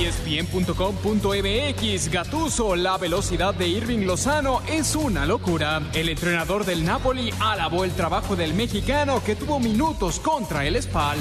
[0.00, 5.82] ESPN.com.mx Gatuso, la velocidad de Irving Lozano es una locura.
[5.92, 11.18] El entrenador del Napoli alabó el trabajo del mexicano que tuvo minutos contra el Spal.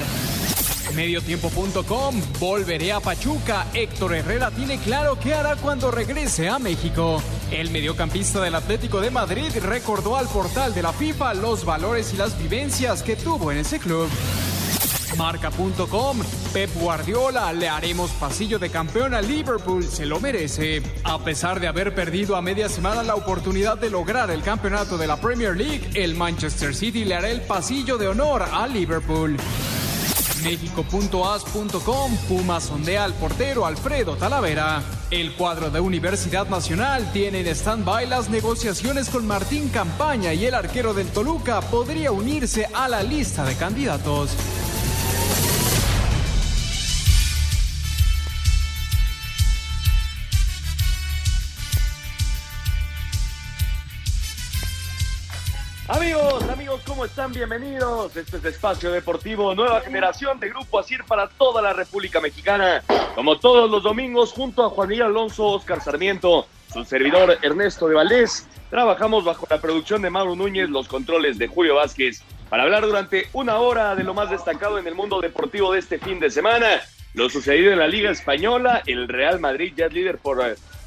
[0.95, 3.67] Mediotiempo.com Volveré a Pachuca.
[3.73, 7.21] Héctor Herrera tiene claro qué hará cuando regrese a México.
[7.51, 12.17] El mediocampista del Atlético de Madrid recordó al portal de la FIFA los valores y
[12.17, 14.09] las vivencias que tuvo en ese club.
[15.21, 16.17] Marca.com,
[16.51, 20.81] Pep Guardiola, le haremos pasillo de campeón a Liverpool, se lo merece.
[21.03, 25.05] A pesar de haber perdido a media semana la oportunidad de lograr el campeonato de
[25.05, 29.37] la Premier League, el Manchester City le hará el pasillo de honor a Liverpool.
[30.43, 34.81] México.as.com, Puma sondea al portero Alfredo Talavera.
[35.11, 40.55] El cuadro de Universidad Nacional tiene en stand-by las negociaciones con Martín Campaña y el
[40.55, 44.35] arquero del Toluca podría unirse a la lista de candidatos.
[55.93, 57.33] Amigos, amigos, ¿cómo están?
[57.33, 58.15] Bienvenidos.
[58.15, 62.81] Este es Espacio Deportivo, nueva generación de Grupo Asir para toda la República Mexicana.
[63.13, 67.95] Como todos los domingos, junto a Juan Miguel Alonso, Oscar Sarmiento, su servidor Ernesto de
[67.95, 72.85] Valdés, trabajamos bajo la producción de Mauro Núñez, los controles de Julio Vázquez, para hablar
[72.85, 76.29] durante una hora de lo más destacado en el mundo deportivo de este fin de
[76.29, 76.79] semana.
[77.15, 80.41] Lo sucedido en la Liga Española, el Real Madrid ya líder por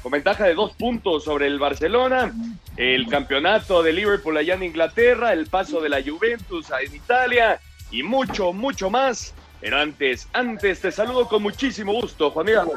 [0.05, 2.31] con ventaja de dos puntos sobre el Barcelona,
[2.77, 8.03] el campeonato de Liverpool allá en Inglaterra, el paso de la Juventus en Italia y
[8.03, 9.33] mucho, mucho más.
[9.59, 12.67] Pero antes, antes te saludo con muchísimo gusto, Juan Miguel.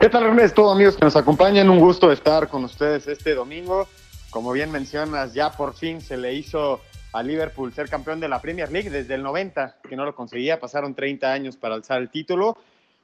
[0.00, 0.68] ¿Qué tal, Ernesto?
[0.72, 3.86] Amigos que nos acompañan, un gusto estar con ustedes este domingo.
[4.30, 6.80] Como bien mencionas, ya por fin se le hizo
[7.12, 10.58] a Liverpool ser campeón de la Premier League desde el 90, que no lo conseguía,
[10.58, 12.58] pasaron 30 años para alzar el título.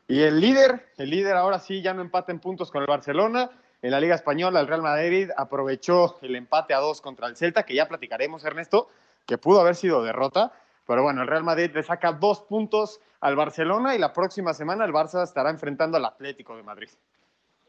[0.09, 3.51] Y el líder, el líder ahora sí ya no empata en puntos con el Barcelona.
[3.83, 7.65] En la Liga Española, el Real Madrid aprovechó el empate a dos contra el Celta,
[7.65, 8.89] que ya platicaremos, Ernesto,
[9.27, 10.53] que pudo haber sido derrota.
[10.87, 14.85] Pero bueno, el Real Madrid le saca dos puntos al Barcelona y la próxima semana
[14.85, 16.89] el Barça estará enfrentando al Atlético de Madrid.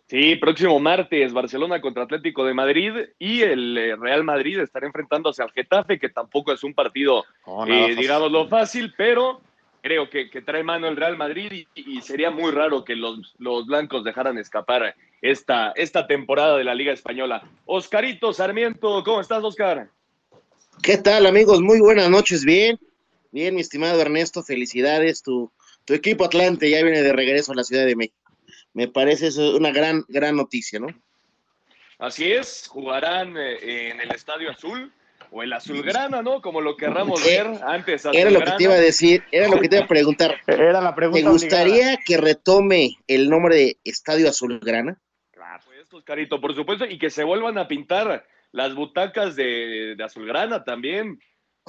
[0.07, 5.43] Sí, próximo martes, Barcelona contra Atlético de Madrid y el eh, Real Madrid estará enfrentándose
[5.43, 7.95] al Getafe, que tampoco es un partido, Oh, eh, fácil.
[7.97, 9.41] digamos, lo fácil, pero
[9.81, 13.35] creo que, que trae mano el Real Madrid y, y sería muy raro que los,
[13.37, 17.43] los blancos dejaran escapar esta, esta temporada de la Liga Española.
[17.65, 19.89] Oscarito Sarmiento, ¿cómo estás, Oscar?
[20.81, 21.61] ¿Qué tal, amigos?
[21.61, 22.45] Muy buenas noches.
[22.45, 22.79] Bien,
[23.31, 25.23] bien, mi estimado Ernesto, felicidades.
[25.23, 25.51] Tu,
[25.85, 28.31] tu equipo Atlante ya viene de regreso a la Ciudad de México.
[28.73, 30.87] Me parece eso una gran, gran noticia, ¿no?
[31.97, 34.93] Así es, jugarán eh, en el Estadio Azul
[35.31, 36.41] o el Azulgrana, ¿no?
[36.41, 38.05] Como lo querramos Eh, ver antes.
[38.13, 40.35] Era lo que te iba a decir, era lo que te iba a preguntar.
[40.47, 41.21] Era la pregunta.
[41.23, 41.97] ¿Te gustaría obligada.
[42.05, 44.99] que retome el nombre de Estadio Azulgrana?
[45.31, 50.03] Claro, pues, Oscarito, por supuesto, y que se vuelvan a pintar las butacas de, de
[50.03, 51.19] azulgrana también.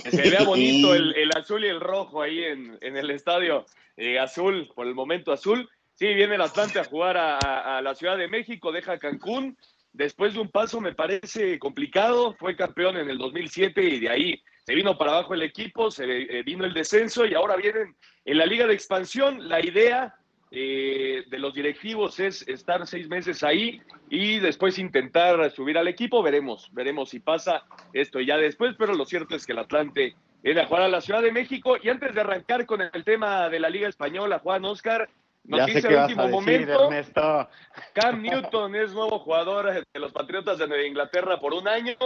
[0.02, 3.66] Que se vea bonito el, el azul y el rojo ahí en, en el estadio
[3.96, 5.68] eh, azul, por el momento azul.
[5.94, 9.56] Sí, viene el Atlante a jugar a, a- a la Ciudad de México, deja Cancún.
[9.98, 14.42] Después de un paso, me parece complicado, fue campeón en el 2007 y de ahí
[14.64, 18.38] se vino para abajo el equipo, se eh, vino el descenso y ahora vienen en
[18.38, 19.48] la Liga de Expansión.
[19.48, 20.14] La idea
[20.52, 26.22] eh, de los directivos es estar seis meses ahí y después intentar subir al equipo.
[26.22, 30.60] Veremos, veremos si pasa esto ya después, pero lo cierto es que el Atlante viene
[30.60, 31.76] a jugar a la Ciudad de México.
[31.82, 35.10] Y antes de arrancar con el tema de la Liga Española, Juan Oscar,
[35.48, 36.84] noticia de último decir, momento.
[36.84, 37.48] Ernesto.
[37.94, 41.96] Cam Newton es nuevo jugador de los Patriotas de Nueva Inglaterra por un año.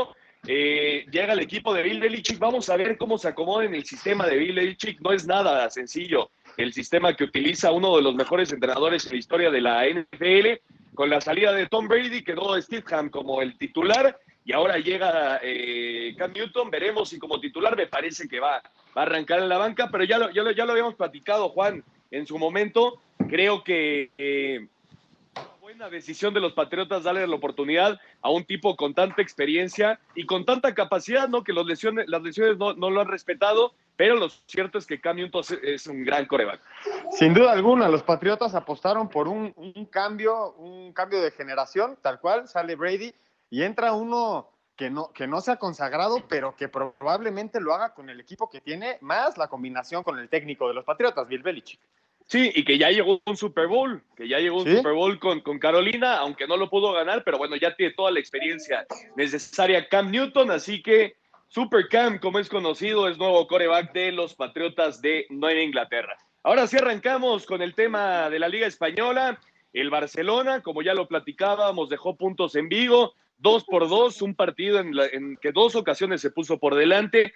[0.47, 2.39] Eh, llega el equipo de Bill Belichick.
[2.39, 5.01] Vamos a ver cómo se acomoda en el sistema de Bill Belichick.
[5.01, 9.19] No es nada sencillo el sistema que utiliza uno de los mejores entrenadores en la
[9.19, 10.61] historia de la NFL.
[10.95, 16.15] Con la salida de Tom Brady quedó Steve como el titular y ahora llega eh,
[16.19, 18.61] Cam Newton, veremos si como titular me parece que va,
[18.97, 21.49] va a arrancar en la banca, pero ya lo, ya lo, ya lo habíamos platicado,
[21.51, 24.69] Juan, en su momento, creo que eh,
[25.61, 30.27] buena decisión de los Patriotas darle la oportunidad a un tipo con tanta experiencia y
[30.27, 31.43] con tanta capacidad, ¿no?
[31.43, 35.43] Que lesiones, las lesiones no, lo han respetado, pero lo cierto es que Cam Newton
[35.63, 36.61] es un gran coreback.
[37.13, 42.21] Sin duda alguna, los Patriotas apostaron por un, un cambio, un cambio de generación, tal
[42.21, 43.15] cual, sale Brady
[43.49, 47.95] y entra uno que no, que no se ha consagrado, pero que probablemente lo haga
[47.95, 51.43] con el equipo que tiene, más la combinación con el técnico de los Patriotas, Bill
[51.43, 51.81] Belichick.
[52.33, 54.77] Sí, y que ya llegó un Super Bowl, que ya llegó un ¿Sí?
[54.79, 58.11] Super Bowl con, con Carolina, aunque no lo pudo ganar, pero bueno, ya tiene toda
[58.11, 58.87] la experiencia
[59.17, 61.17] necesaria Cam Newton, así que
[61.49, 66.17] Super Cam, como es conocido, es nuevo coreback de los Patriotas de Nueva Inglaterra.
[66.43, 69.39] Ahora sí arrancamos con el tema de la Liga Española.
[69.75, 74.79] El Barcelona, como ya lo platicábamos, dejó puntos en Vigo, dos por dos, un partido
[74.81, 77.35] en, la- en que dos ocasiones se puso por delante,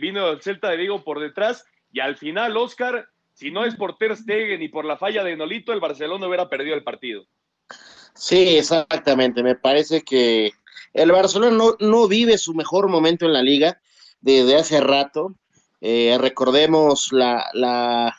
[0.00, 3.96] vino el Celta de Vigo por detrás, y al final, Oscar, si no es por
[3.96, 7.26] Ter Stegen y por la falla de Nolito, el Barcelona hubiera perdido el partido.
[8.14, 9.42] Sí, exactamente.
[9.42, 10.52] Me parece que
[10.92, 13.80] el Barcelona no, no vive su mejor momento en la liga
[14.20, 15.34] desde hace rato.
[15.80, 18.16] Eh, recordemos la, la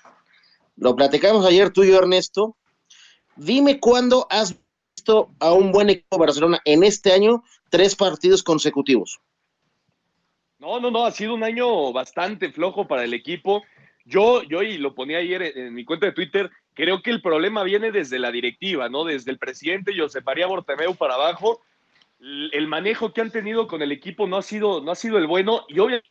[0.76, 2.58] lo platicamos ayer tú y yo, Ernesto.
[3.36, 4.56] Dime cuándo has
[4.96, 9.20] visto a un buen equipo de Barcelona en este año tres partidos consecutivos.
[10.60, 13.64] No, no, no, ha sido un año bastante flojo para el equipo.
[14.06, 17.64] Yo, yo y lo ponía ayer en, mi cuenta de Twitter, creo que el problema
[17.64, 19.06] viene desde la directiva, ¿no?
[19.06, 21.62] Desde el presidente Josep María Bortomeu para abajo.
[22.20, 25.18] El, el manejo que han tenido con el equipo no ha sido, no ha sido
[25.18, 26.08] el bueno y obviamente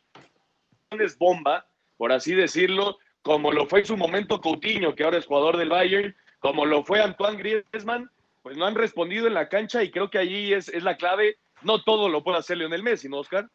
[0.91, 1.67] es bomba,
[1.97, 5.69] por así decirlo, como lo fue en su momento Coutinho, que ahora es jugador del
[5.69, 8.11] Bayern, como lo fue Antoine Griezmann,
[8.41, 11.37] pues no han respondido en la cancha y creo que allí es, es la clave.
[11.61, 13.49] No todo lo puede hacer Lionel Messi, ¿no, Oscar?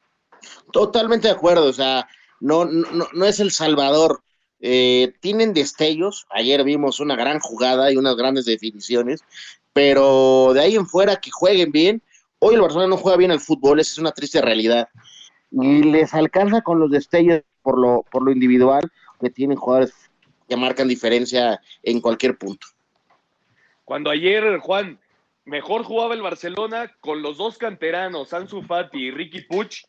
[0.72, 2.08] Totalmente de acuerdo, o sea,
[2.40, 4.22] no, no, no es el Salvador.
[4.60, 9.22] Eh, tienen destellos, ayer vimos una gran jugada y unas grandes definiciones,
[9.72, 12.02] pero de ahí en fuera que jueguen bien,
[12.40, 14.88] hoy el Barcelona no juega bien al fútbol, esa es una triste realidad.
[15.50, 18.90] Y les alcanza con los destellos por lo, por lo individual,
[19.20, 19.94] que tienen jugadores
[20.48, 22.66] que marcan diferencia en cualquier punto.
[23.84, 24.98] Cuando ayer, Juan,
[25.44, 29.84] mejor jugaba el Barcelona con los dos canteranos, Ansu Fati y Ricky Puch,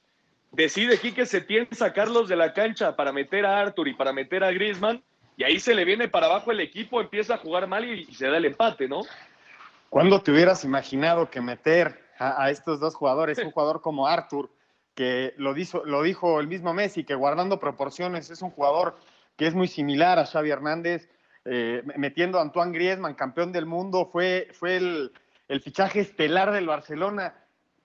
[0.52, 4.52] decide Quique Setién sacarlos de la cancha para meter a Arthur y para meter a
[4.52, 5.04] Griezmann,
[5.38, 8.14] y ahí se le viene para abajo el equipo, empieza a jugar mal y, y
[8.14, 9.04] se da el empate, ¿no?
[9.90, 14.50] ¿Cuándo te hubieras imaginado que meter a, a estos dos jugadores, un jugador como Arthur,
[14.96, 18.98] que lo, dijo, lo dijo el mismo Messi, que guardando proporciones es un jugador
[19.38, 21.08] que es muy similar a Xavi Hernández,
[21.46, 25.14] eh, metiendo a Antoine Griezmann, campeón del mundo, fue, fue el,
[25.48, 27.34] el fichaje estelar del Barcelona.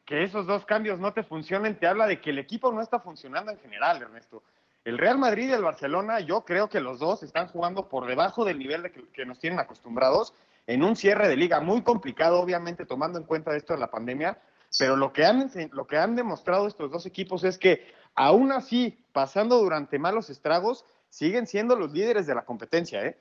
[0.05, 3.01] Que esos dos cambios no te funcionen, te habla de que el equipo no está
[3.01, 4.43] funcionando en general, Ernesto.
[4.85, 8.45] El Real Madrid y el Barcelona, yo creo que los dos están jugando por debajo
[8.45, 10.35] del nivel de que, que nos tienen acostumbrados
[10.67, 14.39] en un cierre de liga muy complicado, obviamente tomando en cuenta esto de la pandemia,
[14.79, 18.99] pero lo que han, lo que han demostrado estos dos equipos es que aún así,
[19.13, 23.19] pasando durante malos estragos, siguen siendo los líderes de la competencia, ¿eh?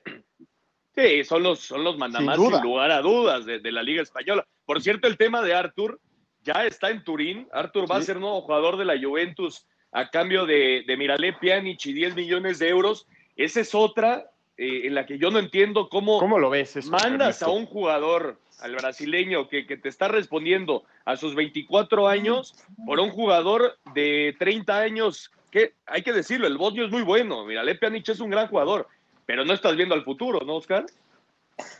[0.94, 4.02] Sí, son los, son los mandamás Sin sin, lugar a dudas de, de la Liga
[4.02, 4.46] Española.
[4.64, 6.00] Por cierto, el tema de Arthur
[6.44, 7.48] ya está en Turín.
[7.52, 11.86] Arthur va a ser nuevo jugador de la Juventus a cambio de, de Miralé Pjanic
[11.86, 13.06] y 10 millones de euros.
[13.36, 16.76] Esa es otra eh, en la que yo no entiendo cómo, ¿Cómo lo ves?
[16.76, 22.06] eso, mandas a un jugador, al brasileño, que, que te está respondiendo a sus 24
[22.06, 22.54] años
[22.86, 27.44] por un jugador de 30 años, que hay que decirlo, el bosnio es muy bueno.
[27.44, 28.86] Miralé Pjanic es un gran jugador,
[29.26, 30.86] pero no estás viendo al futuro, ¿no, Oscar?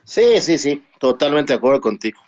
[0.05, 2.21] Sí, sí, sí, totalmente de acuerdo contigo.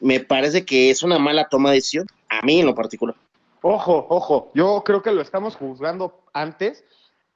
[0.00, 3.14] Me parece que es una mala toma de decisión, a mí en lo particular.
[3.62, 6.84] Ojo, ojo, yo creo que lo estamos juzgando antes.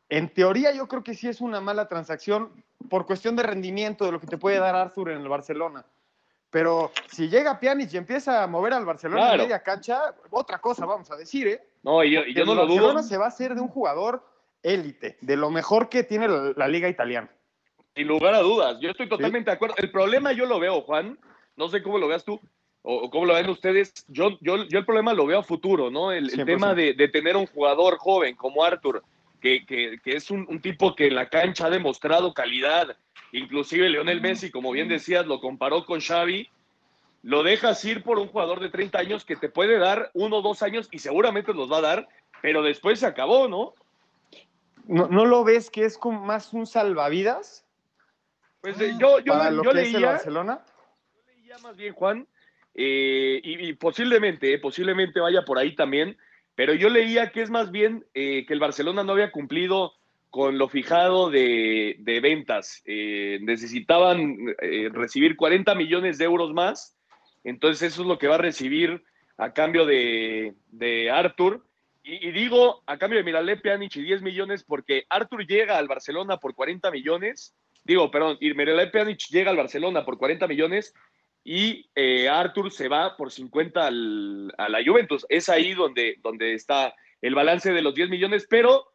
[0.09, 2.51] En teoría yo creo que sí es una mala transacción
[2.89, 5.85] por cuestión de rendimiento de lo que te puede dar Arthur en el Barcelona.
[6.51, 9.35] Pero si llega Pjanic y empieza a mover al Barcelona Claro.
[9.43, 11.67] en media cancha, otra cosa vamos a decir, ¿eh?
[11.83, 13.69] No, y yo, y yo no lo Barcelona dudo, se va a hacer de un
[13.69, 14.25] jugador
[14.63, 17.29] élite, de lo mejor que tiene la, la liga italiana.
[17.97, 18.79] sin lugar a dudas.
[18.81, 19.75] Yo estoy totalmente de acuerdo.
[19.79, 21.19] El problema yo lo veo, Juan,
[21.57, 22.41] no sé cómo lo veas tú
[22.87, 23.93] o, cómo lo ven ustedes.
[24.09, 26.13] Yo, yo, yo el problema lo veo a futuro, ¿no?
[26.13, 26.45] El, el 100%.
[26.45, 29.03] tema de, de tener un jugador joven como Arthur,
[29.41, 32.97] que, que, que es un, un tipo que en la cancha ha demostrado calidad.
[33.33, 36.49] Inclusive Leonel Messi, como bien decías, lo comparó con Xavi.
[37.23, 40.43] Lo dejas ir por un jugador de 30 años que te puede dar uno o
[40.43, 42.09] dos años y seguramente los va a dar,
[42.43, 43.73] pero después se acabó, ¿no?
[44.87, 47.65] ¿No, no lo ves que es como más un salvavidas
[48.61, 50.65] Pues eh, yo, yo, para lo yo que es el leía, Barcelona?
[51.27, 52.29] leía más bien, Juan,
[52.75, 56.17] eh, y, posiblemente, eh, posiblemente vaya por ahí también,
[56.55, 59.93] pero yo leía que es más bien eh, que el Barcelona no había cumplido
[60.31, 62.83] con lo fijado de, ventas.
[62.85, 64.37] necesitaban
[64.93, 66.97] recibir 40 millones de euros más,
[67.45, 69.05] entonces eso es lo que va a recibir
[69.37, 71.65] a cambio de, de Arthur.
[72.03, 76.39] Y, digo, a cambio de Miralé Pjanic y 10 millones, porque Arthur llega al Barcelona
[76.39, 77.55] por 40 millones.
[77.85, 80.93] Digo, perdón, y Miralé Pjanic llega al Barcelona por 40 millones
[81.45, 85.27] y eh, Arthur se va por 50 al, a la Juventus.
[85.29, 88.87] Es ahí donde, donde está el balance de los 10 millones, pero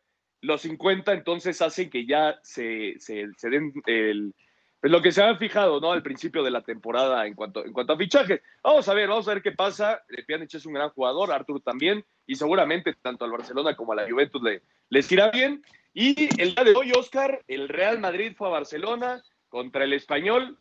[0.42, 4.34] los 50 entonces hacen que ya se, se, den el,
[4.82, 5.92] pues lo que se han fijado ¿no?
[5.92, 8.42] al principio de la temporada en cuanto, en cuanto a fichajes.
[8.64, 10.02] Vamos a ver, vamos a ver qué pasa.
[10.28, 14.10] Pjanic es un gran jugador, Arthur también, y seguramente tanto al Barcelona como a la
[14.10, 15.64] Juventus le, les irá bien.
[15.94, 20.58] Y el día de hoy, Oscar, el Real Madrid fue a Barcelona contra el Español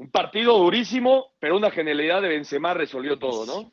[0.00, 3.70] un partido durísimo, pero una genialidad de Benzema resolvió todo, ¿no?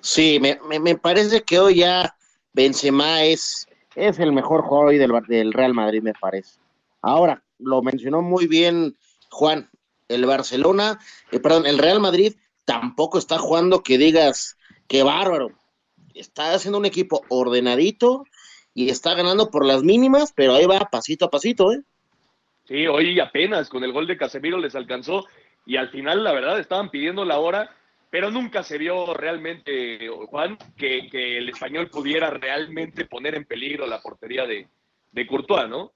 [0.00, 2.16] Sí, me, parece que hoy ya
[2.52, 6.60] Benzema es, es el mejor jugador hoy del, del Real Madrid, me parece.
[7.02, 8.96] Ahora, lo mencionó muy bien
[9.30, 9.68] Juan,
[10.06, 11.00] el Barcelona,
[11.32, 15.50] eh, perdón, el Real Madrid tampoco está jugando que digas que bárbaro.
[16.14, 18.26] Está haciendo un equipo ordenadito
[18.74, 21.82] y está ganando por las mínimas, pero ahí va pasito a pasito, ¿eh?
[22.64, 25.26] Sí, hoy apenas con el gol de Casemiro les alcanzó
[25.66, 27.70] y al final, la verdad, estaban pidiendo la hora,
[28.10, 34.00] pero nunca se vio realmente, Juan, que, el español pudiera realmente poner en peligro la
[34.00, 34.68] portería de,
[35.12, 35.92] de Courtois, ¿no?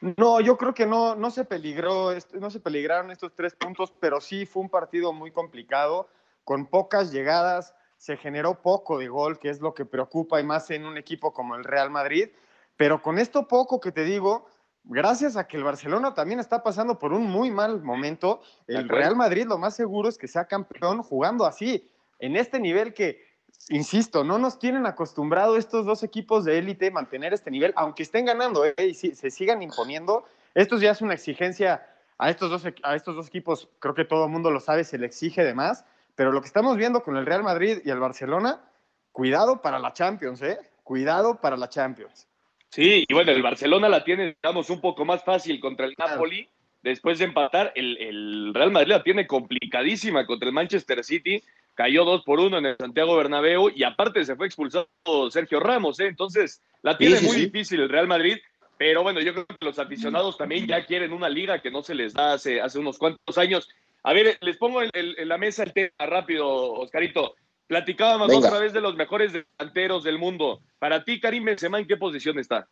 [0.00, 4.20] No, yo creo que no, no se peligró, no se peligraron estos tres puntos, pero
[4.20, 6.08] sí fue un partido muy complicado,
[6.44, 10.70] con pocas llegadas, se generó poco de gol, que es lo que preocupa y más
[10.70, 12.28] en un equipo como el Real Madrid.
[12.76, 14.46] Pero con esto poco que te digo,
[14.88, 19.14] gracias a que el Barcelona también está pasando por un muy mal momento, el Real
[19.14, 23.24] Madrid lo más seguro es que sea campeón jugando así, en este nivel que,
[23.68, 28.24] insisto, no nos tienen acostumbrado estos dos equipos de élite mantener este nivel, aunque estén
[28.24, 28.74] ganando ¿eh?
[28.78, 30.24] y se sigan imponiendo.
[30.54, 31.86] Esto ya es una exigencia
[32.18, 34.98] a estos dos, a estos dos equipos, creo que todo el mundo lo sabe, se
[34.98, 35.84] le exige de más,
[36.16, 38.60] pero lo que estamos viendo con el Real Madrid y el Barcelona,
[39.12, 40.58] cuidado para la Champions, ¿eh?
[40.82, 42.27] Cuidado para la Champions.
[42.70, 46.48] Sí, y bueno, el Barcelona la tiene, digamos, un poco más fácil contra el Napoli.
[46.82, 51.42] Después de empatar, el, Real Madrid la tiene complicadísima contra el Manchester City.
[51.74, 54.88] Cayó dos por uno en el Santiago Bernabéu y aparte se fue expulsado
[55.30, 55.98] Sergio Ramos.
[56.00, 56.06] ¿eh?
[56.06, 58.38] Entonces, la tiene muy difícil el Real Madrid.
[58.76, 61.96] Pero bueno, yo creo que los aficionados también ya quieren una liga que no se
[61.96, 63.68] les da hace, hace unos cuantos años.
[64.04, 67.34] A ver, les pongo en, en la mesa el tema rápido, Oscarito.
[67.68, 70.62] Platicábamos otra vez de los mejores delanteros del mundo.
[70.78, 72.66] Para ti, Karim Benzema, ¿en qué posición está?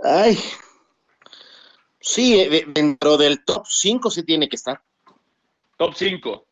[0.00, 0.38] Ay,
[2.00, 4.80] sí, eh, dentro del top 5 sí tiene que estar.
[5.76, 6.46] Top 5.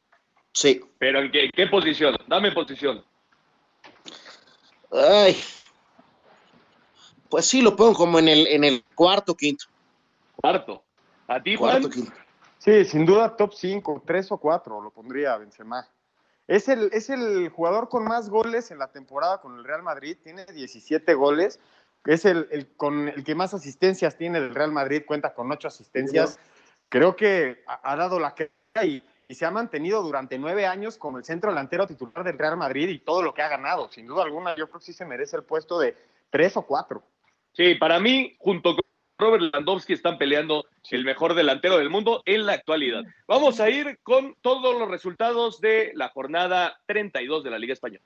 [0.52, 0.80] Sí.
[0.98, 2.16] ¿Pero en qué, posición?
[2.26, 3.04] Dame posición.
[4.90, 5.40] Ay,
[7.30, 9.66] pues sí, lo pongo como en el, en el cuarto, quinto.
[10.34, 10.82] Cuarto.
[11.28, 11.82] ¿A ti, Juan?
[11.82, 12.12] Cuarto, quinto.
[12.58, 15.88] Sí, sin duda top 5, 3 o 4 lo pondría Benzema.
[16.48, 20.16] Es el, es el jugador con más goles en la temporada con el Real Madrid,
[20.22, 21.60] tiene 17 goles.
[22.04, 26.40] Es el, con el que más asistencias tiene el Real Madrid, cuenta con 8 asistencias.
[26.88, 28.50] Creo que ha, dado la que
[28.82, 32.56] y, y se ha mantenido durante nueve años como el centro delantero titular del Real
[32.56, 33.88] Madrid y todo lo que ha ganado.
[33.90, 35.96] Sin duda alguna, yo creo que sí se merece el puesto de
[36.28, 37.02] tres o cuatro.
[37.52, 38.81] Sí, para mí, junto con
[39.22, 43.04] Robert Landowski están peleando el mejor delantero del mundo en la actualidad.
[43.28, 48.04] Vamos a ir con todos los resultados de la jornada 32 de la Liga Española.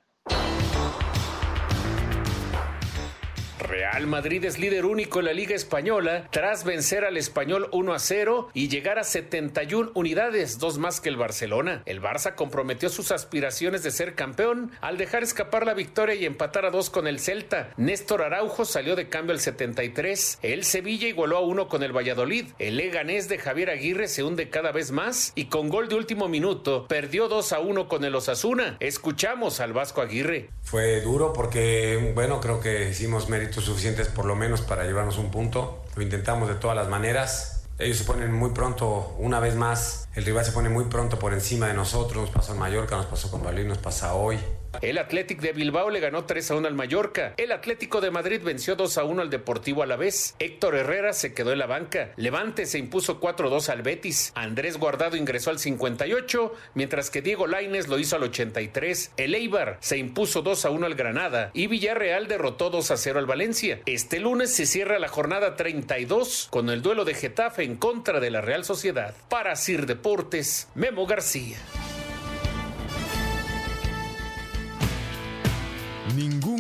[3.66, 7.99] Real Madrid es líder único en la Liga Española tras vencer al Español 1 a
[7.99, 11.82] 0 y llegar a 71 unidades, dos más que el Barcelona.
[11.85, 16.64] El Barça comprometió sus aspiraciones de ser campeón al dejar escapar la victoria y empatar
[16.64, 17.70] a dos con el Celta.
[17.76, 20.38] Néstor Araujo salió de cambio al 73.
[20.42, 22.46] El Sevilla igualó a uno con el Valladolid.
[22.58, 26.28] El Leganés de Javier Aguirre se hunde cada vez más y con gol de último
[26.28, 28.76] minuto perdió 2 a 1 con el Osasuna.
[28.78, 30.50] Escuchamos al Vasco Aguirre.
[30.62, 35.30] Fue duro porque, bueno, creo que hicimos méritos suficientes por lo menos para llevarnos un
[35.30, 35.84] punto.
[35.94, 37.64] Lo intentamos de todas las maneras.
[37.78, 41.34] Ellos se ponen muy pronto, una vez más, el rival se pone muy pronto por
[41.34, 42.22] encima de nosotros.
[42.22, 44.38] Nos pasó en Mallorca, nos pasó con Berlín, nos pasa hoy.
[44.83, 47.35] El Athletic de Bilbao le ganó 3 a 1 al Mallorca.
[47.37, 50.35] El Atlético de Madrid venció 2 a 1 al Deportivo Alavés.
[50.38, 52.12] Héctor Herrera se quedó en la banca.
[52.16, 54.33] Levante se impuso 4 a 2 al Betis.
[54.35, 59.12] Andrés Guardado ingresó al 58, mientras que Diego Laines lo hizo al 83.
[59.16, 63.18] El Eibar se impuso 2 a 1 al Granada y Villarreal derrotó 2 a 0
[63.18, 63.80] al Valencia.
[63.87, 68.30] Este lunes se cierra la jornada 32 con el duelo de Getafe en contra de
[68.30, 69.14] la Real Sociedad.
[69.28, 71.56] Para Sir Deportes, Memo García.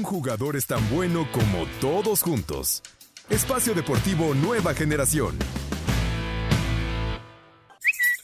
[0.02, 2.82] Jugador es tan bueno como todos juntos.
[3.28, 5.36] Espacio Deportivo Nueva Generación.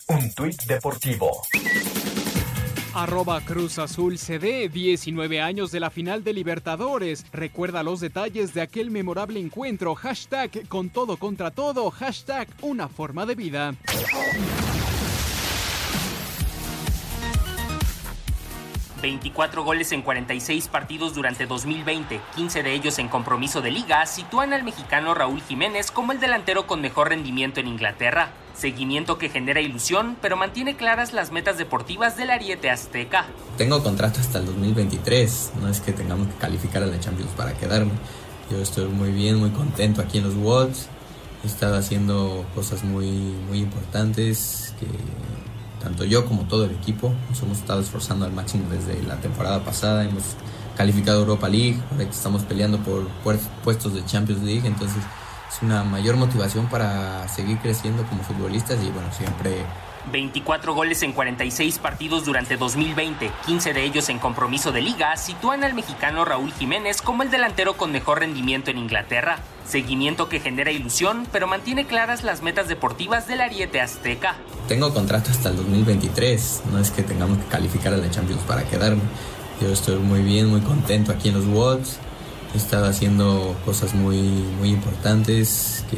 [0.09, 1.31] Un tuit deportivo.
[2.95, 7.25] Arroba Cruz Azul CD, 19 años de la final de Libertadores.
[7.33, 9.95] Recuerda los detalles de aquel memorable encuentro.
[9.95, 11.91] Hashtag con todo contra todo.
[11.91, 13.75] Hashtag una forma de vida.
[19.03, 24.55] 24 goles en 46 partidos durante 2020, 15 de ellos en compromiso de liga, sitúan
[24.55, 28.31] al mexicano Raúl Jiménez como el delantero con mejor rendimiento en Inglaterra.
[28.55, 33.27] Seguimiento que genera ilusión, pero mantiene claras las metas deportivas del Ariete Azteca.
[33.59, 37.55] Tengo contrato hasta el 2023, no es que tengamos que calificar a la Champions para
[37.55, 37.93] quedarme.
[38.51, 40.89] Yo estoy muy bien, muy contento aquí en los Wolves.
[41.43, 44.87] He estado haciendo cosas muy, muy importantes que
[45.83, 49.65] tanto yo como todo el equipo nos hemos estado esforzando al máximo desde la temporada
[49.65, 50.05] pasada.
[50.05, 50.23] Hemos
[50.77, 53.07] calificado Europa League, ahora estamos peleando por
[53.65, 55.03] puestos de Champions League, entonces
[55.51, 59.65] es una mayor motivación para seguir creciendo como futbolistas y bueno, siempre
[60.11, 65.65] 24 goles en 46 partidos durante 2020, 15 de ellos en compromiso de liga, sitúan
[65.65, 69.39] al mexicano Raúl Jiménez como el delantero con mejor rendimiento en Inglaterra.
[69.67, 74.35] Seguimiento que genera ilusión, pero mantiene claras las metas deportivas del Ariete Azteca.
[74.69, 78.65] Tengo contrato hasta el 2023, no es que tengamos que calificar a la Champions para
[78.65, 79.03] quedarme.
[79.61, 81.99] Yo estoy muy bien, muy contento aquí en los Wolves.
[82.55, 85.97] He estado haciendo cosas muy, muy importantes que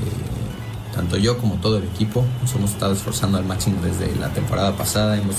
[0.94, 4.76] tanto yo como todo el equipo nos hemos estado esforzando al máximo desde la temporada
[4.76, 5.16] pasada.
[5.16, 5.36] Hemos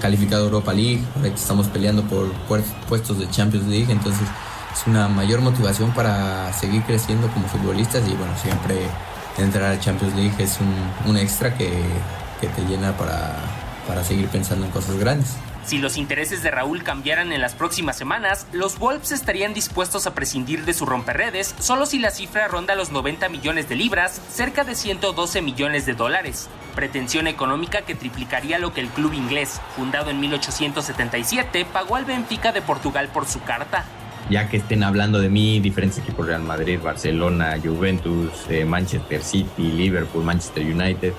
[0.00, 1.02] calificado Europa League,
[1.34, 2.30] estamos peleando por
[2.88, 4.26] puestos de Champions League, entonces
[4.74, 8.76] es una mayor motivación para seguir creciendo como futbolistas y bueno, siempre
[9.38, 11.70] entrar a Champions League es un, un extra que,
[12.40, 13.36] que, te llena para,
[13.86, 15.36] para seguir pensando en cosas grandes.
[15.66, 20.14] Si los intereses de Raúl cambiaran en las próximas semanas, los Wolves estarían dispuestos a
[20.14, 24.62] prescindir de su romperredes solo si la cifra ronda los 90 millones de libras, cerca
[24.62, 26.48] de 112 millones de dólares.
[26.76, 32.52] Pretensión económica que triplicaría lo que el club inglés, fundado en 1877, pagó al Benfica
[32.52, 33.84] de Portugal por su carta
[34.28, 39.70] ya que estén hablando de mí diferentes equipos Real Madrid, Barcelona, Juventus, eh, Manchester City,
[39.70, 41.12] Liverpool, Manchester United,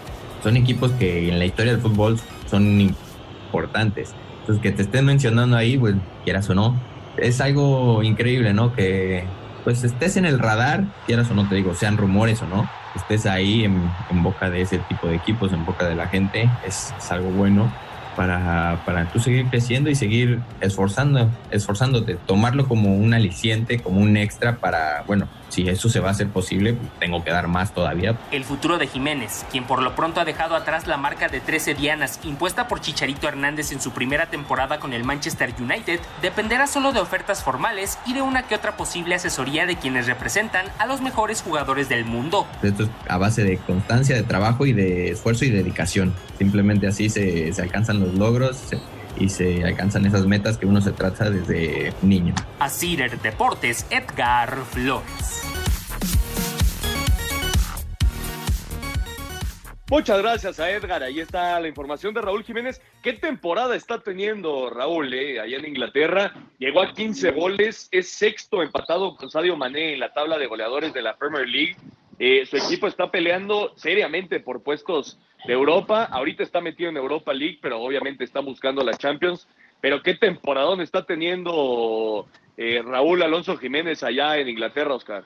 [0.43, 4.13] son equipos que en la historia del fútbol son importantes.
[4.47, 6.73] Entonces, que te estén mencionando ahí, pues quieras o no,
[7.17, 8.73] es algo increíble, ¿no?
[8.73, 9.25] Que
[9.65, 13.25] pues estés en el radar, quieras o no te digo, sean rumores o no, estés
[13.25, 13.91] ahí en,
[14.23, 17.69] boca de ese tipo de equipos, en boca de la gente, es, es algo bueno
[18.15, 24.15] para, para tú seguir creciendo y seguir esforzando, esforzándote, tomarlo como un aliciente, como un
[24.15, 28.17] extra para, bueno, si eso se va a hacer posible, tengo que dar más todavía.
[28.31, 31.75] El futuro de Jiménez, quien por lo pronto ha dejado atrás la marca de 13
[31.75, 36.91] dianas impuesta por Chicharito Hernández en su primera temporada con el Manchester United, dependerá solo
[36.91, 41.01] de ofertas formales y de una que otra posible asesoría de quienes representan a los
[41.01, 42.47] mejores jugadores del mundo.
[42.61, 46.13] Esto es a base de constancia, de trabajo y de esfuerzo y dedicación.
[46.37, 48.71] Simplemente así se, se alcanzan los logros
[49.19, 52.33] y se alcanzan esas metas que uno se trata desde niño.
[52.59, 52.69] A
[53.21, 55.43] Deportes, Edgar Flores.
[59.89, 61.01] Muchas gracias a Edgar.
[61.01, 62.81] Ahí está la información de Raúl Jiménez.
[63.01, 65.39] ¿Qué temporada está teniendo Raúl eh?
[65.39, 66.33] allá en Inglaterra?
[66.59, 70.93] Llegó a 15 goles, es sexto empatado con Sadio Mané en la tabla de goleadores
[70.93, 71.77] de la Premier League.
[72.19, 76.05] Eh, su equipo está peleando seriamente por puestos de Europa.
[76.05, 79.47] Ahorita está metido en Europa League, pero obviamente está buscando la Champions.
[79.81, 82.27] Pero qué temporadón está teniendo
[82.57, 85.23] eh, Raúl Alonso Jiménez allá en Inglaterra, Oscar.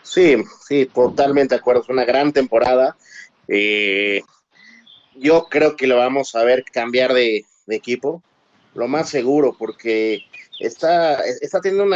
[0.00, 1.82] Sí, sí, totalmente de acuerdo.
[1.82, 2.96] Es una gran temporada.
[3.48, 4.22] Eh,
[5.14, 8.22] yo creo que lo vamos a ver cambiar de, equipo,
[8.74, 10.24] lo más seguro, porque
[10.58, 11.86] está, está teniendo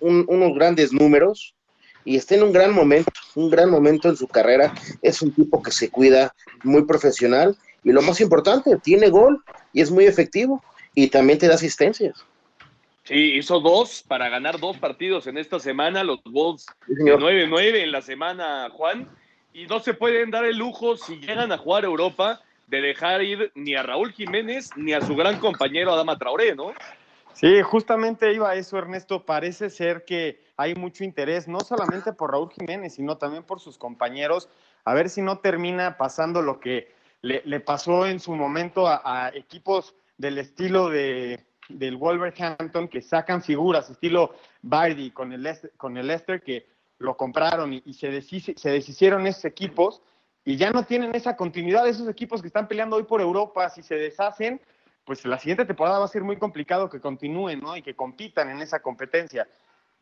[0.00, 1.54] unos grandes números
[2.04, 4.74] y está en un gran momento, un gran momento en su carrera.
[5.02, 9.80] Es un tipo que se cuida, muy profesional y lo más importante, tiene gol y
[9.80, 10.62] es muy efectivo
[10.94, 12.24] y también te da asistencias.
[13.04, 17.92] Sí, hizo dos para ganar dos partidos en esta semana, los Wolves de 9-9 en
[17.92, 19.08] la semana, Juan,
[19.52, 23.50] y no se pueden dar el lujo si llegan a jugar Europa de dejar ir
[23.54, 26.72] ni a Raúl Jiménez ni a su gran compañero Adama Traoré, ¿no?
[27.34, 29.24] Sí, justamente iba a eso, Ernesto.
[29.24, 33.78] Parece ser que hay mucho interés, no solamente por Raúl Jiménez, sino también por sus
[33.78, 34.48] compañeros,
[34.84, 39.94] a ver si no termina pasando lo que le, pasó en su momento a, equipos
[40.18, 46.42] del estilo de, del Wolverhampton que sacan figuras, estilo Bardi con el, con el Leicester,
[46.42, 46.66] que
[46.98, 50.02] lo compraron y, se, se deshicieron esos equipos
[50.44, 53.68] y ya no tienen esa continuidad de esos equipos que están peleando hoy por Europa,
[53.68, 54.60] si se deshacen,
[55.10, 57.76] pues la siguiente temporada va a ser muy complicado que continúen, ¿no?
[57.76, 59.48] Y que compitan en esa competencia.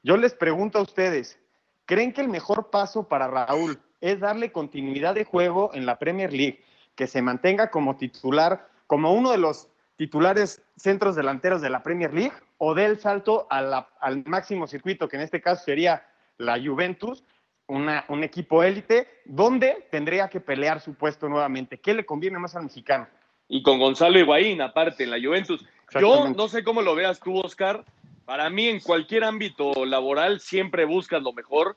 [0.02, 1.38] Yo les pregunto a ustedes,
[1.86, 6.30] ¿creen que el mejor paso para Raúl es darle continuidad de juego en la Premier
[6.30, 6.62] League,
[6.94, 12.12] que se mantenga como titular, como uno de los titulares centros delanteros de la Premier
[12.12, 17.24] League, o dé el salto al máximo circuito, que en este caso sería la Juventus,
[17.66, 21.80] un equipo élite, donde tendría que pelear su puesto nuevamente?
[21.80, 23.08] ¿Qué le conviene más al mexicano?
[23.48, 25.64] Y con Gonzalo Higuaín, aparte, en la Juventus.
[26.00, 27.84] Yo no sé cómo lo veas tú, Oscar.
[28.26, 31.76] Para mí, en cualquier ámbito laboral, siempre buscas lo mejor.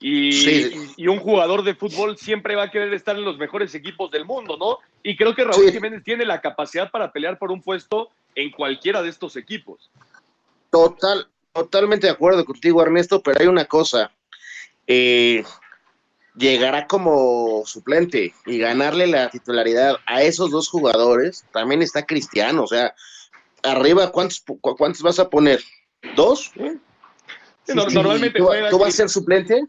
[0.00, 0.72] Y, Sí.
[0.96, 4.24] y un jugador de fútbol siempre va a querer estar en los mejores equipos del
[4.24, 4.78] mundo, ¿no?
[5.04, 5.72] Y creo que Raúl Sí.
[5.72, 9.90] Jiménez tiene la capacidad para pelear por un puesto en cualquiera de estos equipos.
[10.70, 14.10] Total, totalmente de acuerdo contigo, Ernesto, pero hay una cosa.
[14.88, 15.44] eh,
[16.36, 22.66] llegará como suplente y ganarle la titularidad a esos dos jugadores, también está Cristiano, o
[22.66, 22.94] sea,
[23.62, 25.62] arriba, ¿cuántos, cu- cuántos vas a poner?
[26.16, 26.50] ¿Dos?
[26.54, 29.62] Sí, no- normalmente ¿Tú, juega tú vas a ser suplente?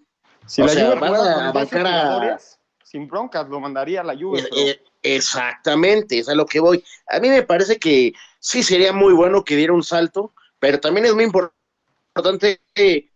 [0.47, 3.49] Si O la sea, Juve van juega a con 12 bancar a- jugadores, sin broncas,
[3.49, 4.39] lo mandaría a la Juve.
[4.39, 6.84] Eh, pero- eh, exactamente, es a lo que voy.
[7.08, 11.06] A mí me parece que sí sería muy bueno que diera un salto, pero también
[11.06, 13.10] es muy importante eh,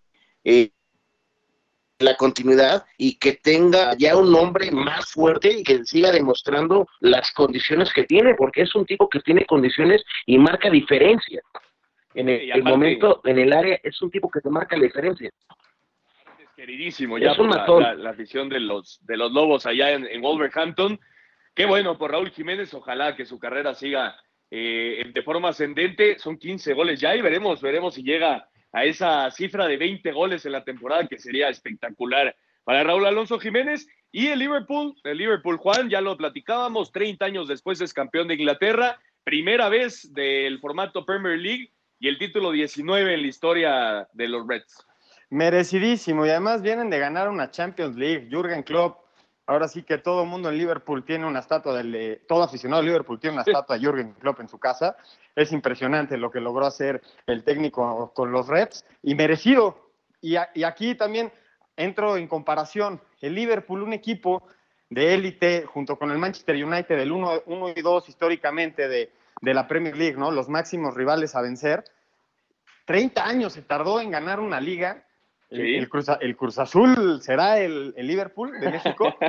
[0.43, 0.71] eh,
[1.99, 7.31] la continuidad y que tenga ya un nombre más fuerte y que siga demostrando las
[7.31, 11.41] condiciones que tiene, porque es un tipo que tiene condiciones y marca diferencia.
[12.13, 15.29] En el, momento, en el área, es un tipo que te marca la diferencia.
[16.39, 20.05] Es queridísimo ya Es un la- la afición de los, de los Lobos allá en,
[20.07, 20.99] en Wolverhampton.
[21.53, 24.15] Qué bueno por Raúl Jiménez, ojalá que su carrera siga
[24.49, 26.17] eh, de forma ascendente.
[26.17, 30.45] Son 15 goles ya y veremos, veremos si llega a esa cifra de 20 goles
[30.45, 33.87] en la temporada, que sería espectacular para Raúl Alonso Jiménez.
[34.11, 38.35] Y el Liverpool, el Liverpool, Juan, ya lo platicábamos, 30 años después es campeón de
[38.35, 44.27] Inglaterra, primera vez del formato Premier League y el título 19 en la historia de
[44.27, 44.85] los Reds.
[45.29, 48.29] Merecidísimo, y además vienen de ganar una Champions League.
[48.31, 49.06] Jürgen Klopp,
[49.47, 52.81] ahora sí que todo el mundo en Liverpool tiene una estatua del, eh, todo aficionado
[52.81, 54.95] de Liverpool tiene una estatua de Jürgen Klopp en su casa.
[55.35, 59.89] Es impresionante lo que logró hacer el técnico con los Reds y merecido.
[60.21, 61.31] Y, a- y aquí también
[61.75, 63.01] entro en comparación.
[63.21, 64.43] El Liverpool, un equipo
[64.89, 67.41] de élite junto con el Manchester United, el 1
[67.75, 70.31] y 2 históricamente de, de la Premier League, ¿no?
[70.31, 71.83] Los máximos rivales a vencer.
[72.85, 75.03] 30 años se tardó en ganar una liga.
[75.49, 75.75] El, Sí.
[75.75, 79.15] el Cruz, el Cruz Azul será el, el Liverpool de México.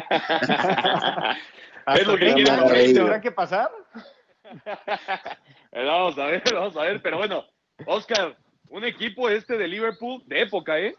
[1.95, 2.95] Es lo que ¿Hasta quieren cuándo ellos.
[2.95, 3.71] tendrá que pasar?
[5.73, 7.01] Eh, Vamos a ver, vamos a ver.
[7.01, 7.45] Pero bueno,
[7.87, 8.37] Oscar,
[8.69, 10.95] un equipo este de Liverpool de época, ¿eh?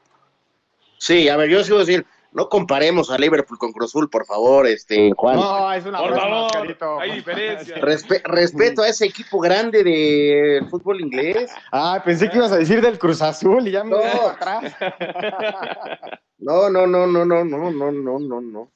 [0.97, 4.25] Sí, a ver, yo sigo a decir, no comparemos a Liverpool con Cruz Azul, por
[4.25, 5.35] favor, este, Juan.
[5.37, 7.75] No, es una Por broma, favor, hay diferencia.
[7.81, 11.51] Respe- respeto a ese equipo grande del fútbol inglés.
[11.71, 13.97] Ah, pensé que ibas a decir del Cruz Azul y ya me No.
[14.29, 14.73] atrás.
[16.41, 18.71] No, no, no, no, no, no, no, no, no, no.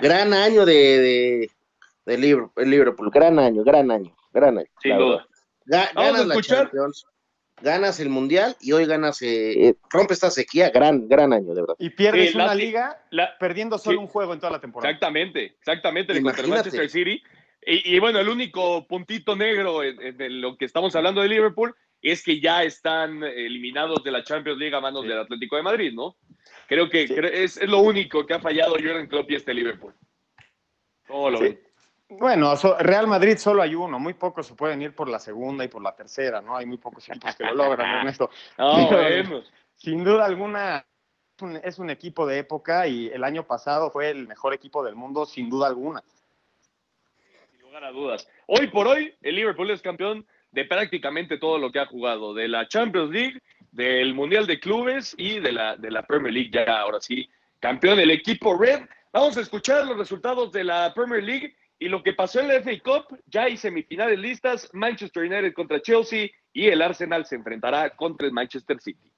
[0.00, 1.50] Gran año de, de,
[2.06, 4.68] de Liverpool, el Liverpool, gran año, gran año, gran año.
[4.80, 5.26] Sin duda.
[5.66, 6.58] Ga- Vamos a escuchar.
[6.58, 7.06] Champions,
[7.62, 11.74] ganas el Mundial y hoy ganas, eh, rompe esta sequía, gran, gran año, de verdad.
[11.78, 14.02] Y pierdes Sí, una liga la- perdiendo solo Sí.
[14.02, 14.90] un juego en toda la temporada.
[14.90, 16.46] Exactamente, exactamente, de contra.
[16.46, 17.22] Manchester City.
[17.66, 22.22] Y, y bueno, el único puntito negro en, lo que estamos hablando de Liverpool es
[22.22, 26.16] que ya están eliminados de la Champions League a manos del Atlético de Madrid, ¿no?
[26.66, 29.92] Creo que es, es lo único que ha fallado Jurgen Klopp y este Liverpool.
[31.06, 31.44] ¿Cómo lo Sí.
[31.44, 31.60] ven?
[32.18, 35.68] Bueno, Real Madrid solo hay uno, muy pocos se pueden ir por la segunda y
[35.68, 36.56] por la tercera, ¿no?
[36.56, 38.30] Hay muy pocos equipos que lo logran, Ernesto.
[38.58, 39.42] No.
[39.76, 40.84] Sin duda alguna,
[41.62, 45.24] es un, equipo de época y el año pasado fue el mejor equipo del mundo,
[45.24, 46.02] sin duda alguna.
[47.50, 48.28] sin lugar a dudas.
[48.46, 52.48] Hoy por hoy, el Liverpool es campeón de prácticamente todo lo que ha jugado, de
[52.48, 56.80] la Champions League, del Mundial de Clubes y de la, de la Premier League, ya
[56.80, 58.80] ahora sí, campeón el equipo Red.
[59.12, 62.60] Vamos a escuchar los resultados de la Premier League y lo que pasó en la
[62.60, 63.18] FA Cup.
[63.26, 68.32] Ya hay semifinales listas, Manchester United contra Chelsea y el Arsenal se enfrentará contra el
[68.32, 69.09] Manchester City.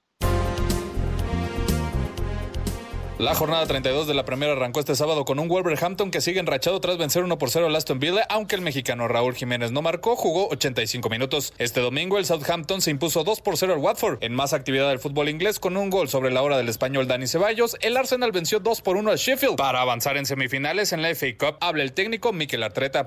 [3.22, 6.80] La jornada 32 de la primera arrancó este sábado con un Wolverhampton que sigue enrachado
[6.80, 10.16] tras vencer 1 por 0 al Aston Villa, aunque el mexicano Raúl Jiménez no marcó,
[10.16, 11.54] jugó 85 minutos.
[11.58, 14.18] Este domingo el Southampton se impuso 2 por 0 al Watford.
[14.24, 17.28] En más actividad del fútbol inglés con un gol sobre la hora del español Dani
[17.28, 19.54] Ceballos, el Arsenal venció 2 por 1 al Sheffield.
[19.54, 23.06] Para avanzar en semifinales en la FA Cup, habla el técnico Mikel Arteta.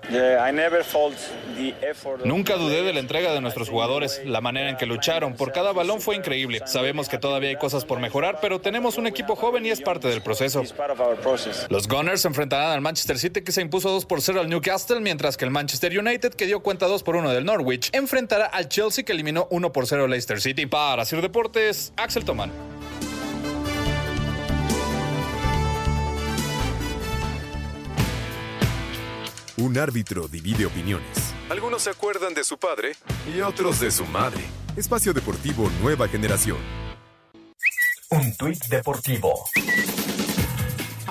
[2.23, 5.73] Nunca dudé de la entrega de nuestros jugadores, la manera en que lucharon por cada
[5.73, 6.62] balón fue increíble.
[6.67, 10.04] Sabemos que todavía hay cosas por mejorar, pero tenemos un equipo joven y es parte
[10.05, 10.63] parte del proceso.
[11.69, 15.37] Los Gunners enfrentarán al Manchester City que se impuso 2 por 0 al Newcastle, mientras
[15.37, 19.03] que el Manchester United, que dio cuenta 2 por 1 del Norwich, enfrentará al Chelsea
[19.03, 20.65] que eliminó 1 por 0 al Leicester City.
[20.65, 22.51] Para Sir Deportes, Axel Toman.
[29.57, 31.33] Un árbitro divide opiniones.
[31.49, 32.93] Algunos se acuerdan de su padre
[33.33, 34.41] y otros de su madre.
[34.75, 36.57] Espacio Deportivo Nueva Generación.
[38.11, 39.45] Un tuit deportivo.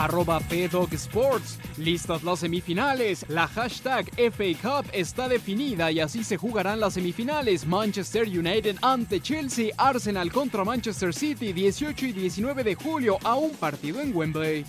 [0.04, 1.58] Arroba PDog Sports.
[1.78, 3.24] Listas las semifinales.
[3.28, 7.66] La hashtag FA Cup está definida y así se jugarán las semifinales.
[7.66, 9.70] Manchester United ante Chelsea.
[9.78, 11.54] Arsenal contra Manchester City.
[11.54, 14.66] 18 y 19 de julio a un partido en Wembley.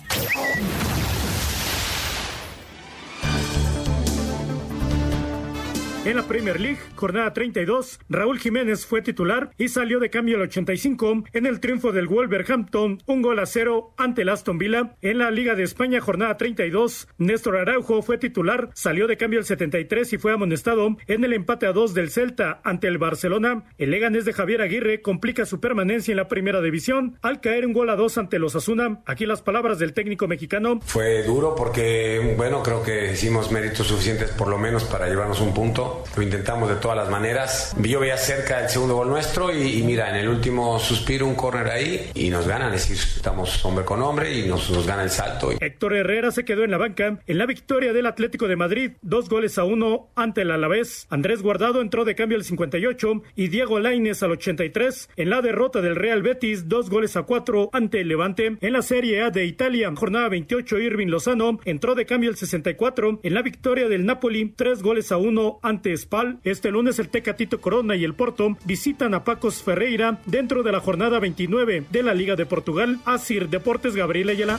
[6.06, 10.42] En la Premier League, jornada 32, Raúl Jiménez fue titular y salió de cambio al
[10.42, 14.94] 85 en el triunfo del Wolverhampton, un gol a cero ante el Aston Villa.
[15.02, 19.46] En la Liga de España, jornada 32, Néstor Araujo fue titular, salió de cambio al
[19.46, 23.64] 73 y fue amonestado en el empate a dos del Celta ante el Barcelona.
[23.76, 27.72] El Leganés de Javier Aguirre complica su permanencia en la primera división al caer un
[27.72, 29.02] gol a dos ante los Asuna.
[29.06, 30.78] Aquí las palabras del técnico mexicano.
[30.84, 35.52] Fue duro porque, bueno, creo que hicimos méritos suficientes por lo menos para llevarnos un
[35.52, 35.95] punto.
[36.16, 37.74] Lo intentamos de todas las maneras.
[37.80, 41.68] Yo veía cerca el segundo gol nuestro y, mira, en el último suspiro un córner
[41.68, 42.72] ahí y nos ganan.
[42.74, 45.52] Es decir, estamos hombre con hombre y nos, nos gana el salto.
[45.60, 49.28] Héctor Herrera se quedó en la banca en la victoria del Atlético de Madrid, dos
[49.28, 51.06] goles a uno ante el Alavés.
[51.10, 55.10] Andrés Guardado entró de cambio al 58 y Diego Laines al 83.
[55.16, 58.56] En la derrota del Real Betis, dos goles a cuatro ante el Levante.
[58.60, 63.20] En la Serie A de Italia, jornada 28, Irving Lozano entró de cambio al 64.
[63.22, 66.38] En la victoria del Napoli, tres goles a uno ante Spal.
[66.44, 70.80] Este lunes el Tecatito Corona y el Porto visitan a Pacos Ferreira dentro de la
[70.80, 72.98] jornada 29 de la Liga de Portugal.
[73.04, 74.58] Asir Deportes Gabriel Ayala.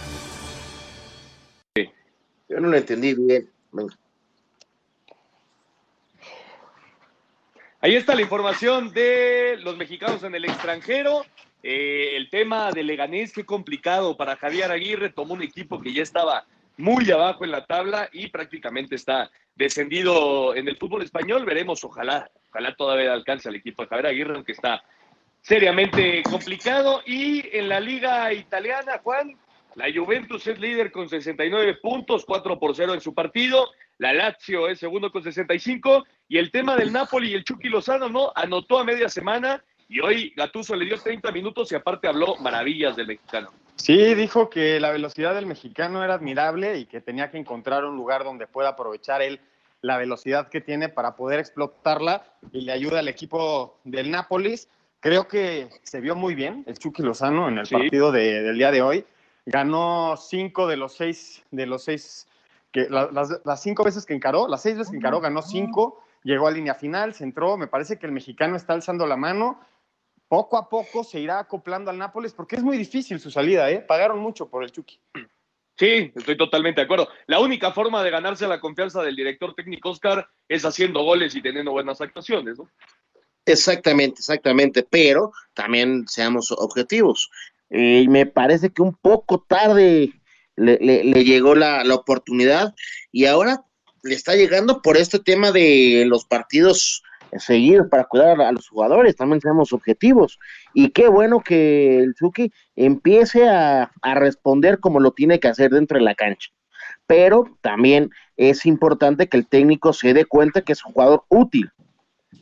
[2.49, 3.49] Yo no lo entendí bien.
[3.71, 3.97] Venga.
[7.79, 11.23] Ahí está la información de los mexicanos en el extranjero.
[11.63, 15.09] Eh, el tema de Leganés, qué complicado para Javier Aguirre.
[15.09, 16.45] Tomó un equipo que ya estaba
[16.77, 21.45] muy abajo en la tabla y prácticamente está descendido en el fútbol español.
[21.45, 24.83] Veremos, ojalá, ojalá todavía alcance al equipo de Javier Aguirre, aunque está
[25.41, 27.01] seriamente complicado.
[27.05, 29.35] Y en la liga italiana, Juan,
[29.75, 33.69] la Juventus es líder con 69 puntos, 4 por 0 en su partido.
[33.97, 36.05] La Lazio es segundo con 65.
[36.29, 38.31] Y el tema del Napoli y el Chucky Lozano, ¿no?
[38.35, 42.95] Anotó a media semana y hoy Gatuso le dio 30 minutos y aparte habló maravillas
[42.95, 43.49] del mexicano.
[43.77, 47.95] Sí, dijo que la velocidad del mexicano era admirable y que tenía que encontrar un
[47.95, 49.39] lugar donde pueda aprovechar él
[49.81, 54.67] la velocidad que tiene para poder explotarla y le ayuda al equipo del Nápoles.
[54.99, 57.75] Creo que se vio muy bien el Chucky Lozano en el Sí.
[57.75, 59.05] partido de- del día de hoy.
[59.45, 62.27] Ganó cinco de los seis, de los seis,
[62.71, 66.01] que, la- las, las cinco veces que encaró, las seis veces que encaró, ganó cinco,
[66.23, 67.55] llegó a línea final, se entró.
[67.55, 69.61] Me parece que el mexicano está alzando la mano.
[70.27, 73.79] Poco a poco se irá acoplando al Nápoles porque es muy difícil su salida, ¿eh?
[73.79, 74.99] Pagaron mucho por el Chucky.
[75.77, 77.07] Sí, estoy totalmente de acuerdo.
[77.27, 81.41] La única forma de ganarse la confianza del director técnico Oscar es haciendo goles y
[81.41, 82.69] teniendo buenas actuaciones, ¿no?
[83.45, 87.29] Exactamente, exactamente, pero también seamos objetivos.
[87.69, 90.11] Eh, y me parece que un poco tarde
[90.55, 92.73] le, le- le llegó la, la oportunidad
[93.11, 93.63] y ahora
[94.03, 97.03] le está llegando por este tema de los partidos
[97.39, 100.39] seguidos para cuidar a, los jugadores, también seamos objetivos.
[100.73, 105.71] Y qué bueno que el Chucky empiece a, a responder como lo tiene que hacer
[105.71, 106.49] dentro de la cancha.
[107.05, 111.71] Pero también es importante que el técnico se dé cuenta que es un jugador útil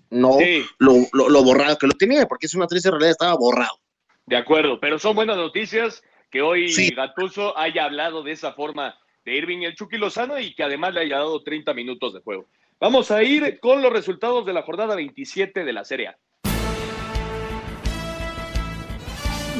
[0.10, 0.38] no
[0.80, 3.78] lo, lo- lo borrado que lo tenía, porque es una triste realidad, estaba borrado.
[4.26, 9.36] De acuerdo, pero son buenas noticias que hoy Gatuso haya hablado de esa forma de
[9.36, 12.46] Irving y el Chucky Lozano y que además le haya dado 30 minutos de juego.
[12.80, 16.20] Vamos a ir con los resultados de la jornada 27 de la Serie A.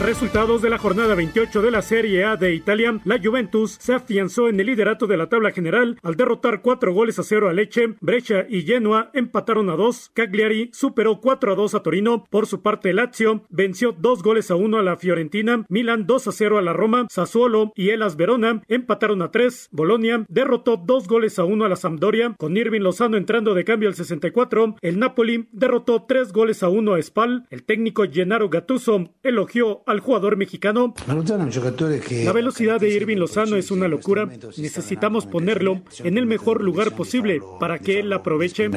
[0.02, 3.00] Resultados de la jornada 28 de la Serie A de Italia.
[3.06, 7.18] La Juventus se afianzó en el liderato de la tabla general al derrotar cuatro goles
[7.18, 7.96] a cero a Leche.
[8.02, 10.12] Brescia y Genoa empataron a dos.
[10.14, 12.26] Cagliari superó 4 a 2 a Torino.
[12.30, 15.66] Por su parte, Lazio venció dos goles a uno a la Fiorentina.
[15.70, 17.08] Milan 2 a 0 a la Roma.
[17.10, 19.70] Sassuolo y Elas Verona empataron a 3.
[19.72, 22.36] Bolonia derrotó dos goles a uno a la Sampdoria.
[22.38, 24.76] Con Irving Lozano entrando de cambio al 64.
[24.82, 27.48] El Napoli derrotó tres goles a uno a Spal.
[27.50, 30.94] El técnico Gennaro Gattuso elogió al jugador mexicano.
[31.08, 34.28] La velocidad de Irving Lozano es una locura.
[34.58, 38.70] Necesitamos ponerlo en el mejor lugar posible para que él la aproveche.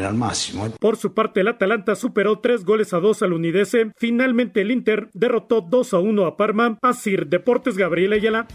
[0.81, 3.93] Por su parte, el Atalanta superó tres goles a dos al Unidese.
[3.97, 6.79] Finalmente, el Inter derrotó 2 a 1 a Parma.
[6.83, 8.47] Asir Deportes Gabriel Ayala.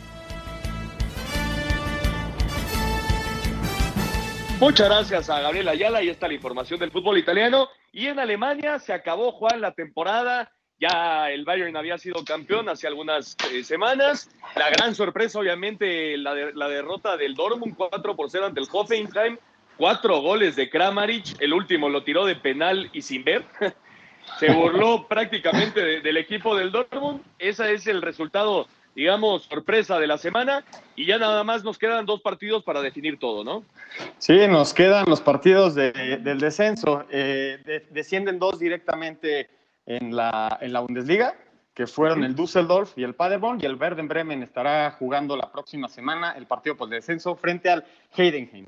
[4.60, 6.00] Muchas gracias a Gabriel Ayala.
[6.00, 7.68] Ahí está la información del fútbol italiano.
[7.92, 12.88] Y en Alemania se acabó, Juan, la temporada ya el Bayern había sido campeón hace
[12.88, 14.30] algunas eh, semanas.
[14.56, 18.68] La gran sorpresa, obviamente, la, de- la derrota del Dortmund 4 por 0 ante el
[18.72, 19.38] Hoffenheim.
[19.78, 21.40] Cuatro goles de Kramaric.
[21.42, 23.46] El último lo tiró de penal y sin ver.
[24.40, 27.22] Se burló prácticamente de- del equipo del Dortmund.
[27.40, 30.66] Ese es el resultado, digamos, sorpresa de la semana.
[30.96, 33.64] Y ya nada más nos quedan dos partidos para definir todo, ¿no?
[34.18, 37.06] Sí, nos quedan los partidos de- del descenso.
[37.10, 39.50] Eh, de- descienden dos directamente
[39.86, 41.36] en la, en la Bundesliga,
[41.74, 45.88] que fueron el Düsseldorf y el Paderborn, y el Werder Bremen estará jugando la próxima
[45.88, 48.68] semana el partido por descenso frente al Heidenheim.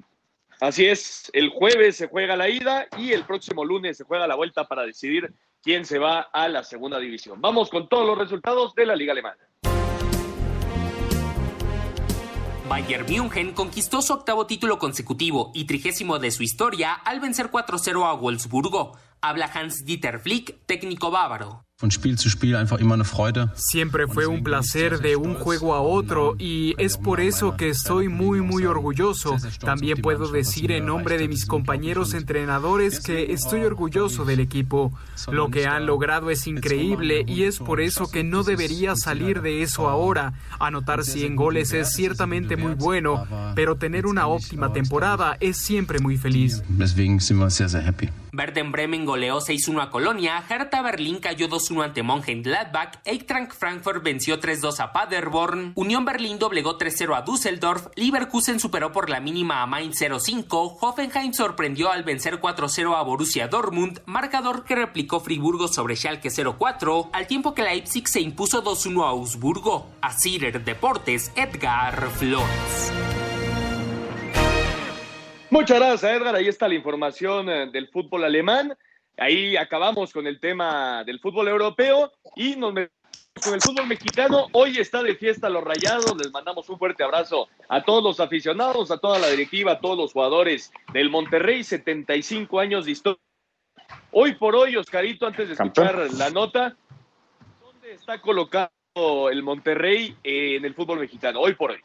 [0.60, 4.36] Así es, el jueves se juega la ida y el próximo lunes se juega la
[4.36, 7.42] vuelta para decidir quién se va a la segunda división.
[7.42, 9.38] Vamos con todos los resultados de la Liga Alemana.
[12.70, 18.04] Bayern München conquistó su octavo título consecutivo y trigésimo de su historia al vencer 4-0
[18.06, 18.98] a Wolfsburgo.
[19.26, 21.66] Habla Hans-Dieter Flick, técnico bávaro.
[23.56, 28.08] Siempre fue un placer de un juego a otro y es por eso que estoy
[28.08, 29.36] muy muy orgulloso.
[29.60, 34.94] También puedo decir en nombre de mis compañeros entrenadores que estoy orgulloso del equipo.
[35.30, 39.62] Lo que han logrado es increíble y es por eso que no debería salir de
[39.62, 40.32] eso ahora.
[40.62, 46.16] Anotar 100 goles es ciertamente muy bueno, pero tener una óptima temporada es siempre muy
[46.16, 46.64] feliz.
[48.38, 54.40] Werder Bremen goleó 6-1 a Colonia, Hertha Berlín cayó 2-1 ante Mönchengladbach, Eintracht Frankfurt venció
[54.40, 59.66] 3-2 a Paderborn, Unión Berlín doblegó 3-0 a Düsseldorf, Leverkusen superó por la mínima a
[59.66, 65.96] Mainz 0-5, Hoffenheim sorprendió al vencer 4-0 a Borussia Dortmund, marcador que replicó Friburgo sobre
[65.96, 69.88] Schalke 0-4, al tiempo que Leipzig se impuso 2-1 a Augsburgo.
[70.02, 72.92] A Cider Deportes, Edgar Flores.
[75.50, 76.36] Muchas gracias, Edgar.
[76.36, 78.76] Ahí está la información eh, del fútbol alemán.
[79.18, 82.96] Ahí acabamos con el tema del fútbol europeo y nos metemos
[83.44, 84.48] con el fútbol mexicano.
[84.52, 86.16] Hoy está de fiesta los Rayados.
[86.18, 89.98] Les mandamos un fuerte abrazo a todos los aficionados, a toda la directiva, a todos
[89.98, 91.64] los jugadores del Monterrey.
[91.64, 93.20] 75 años de historia.
[94.12, 96.18] Hoy por hoy, Oscarito, antes de escuchar Campeón.
[96.18, 96.78] la nota,
[97.62, 98.70] ¿dónde está colocado
[99.30, 101.40] el Monterrey en el fútbol mexicano?
[101.42, 101.80] Hoy por hoy.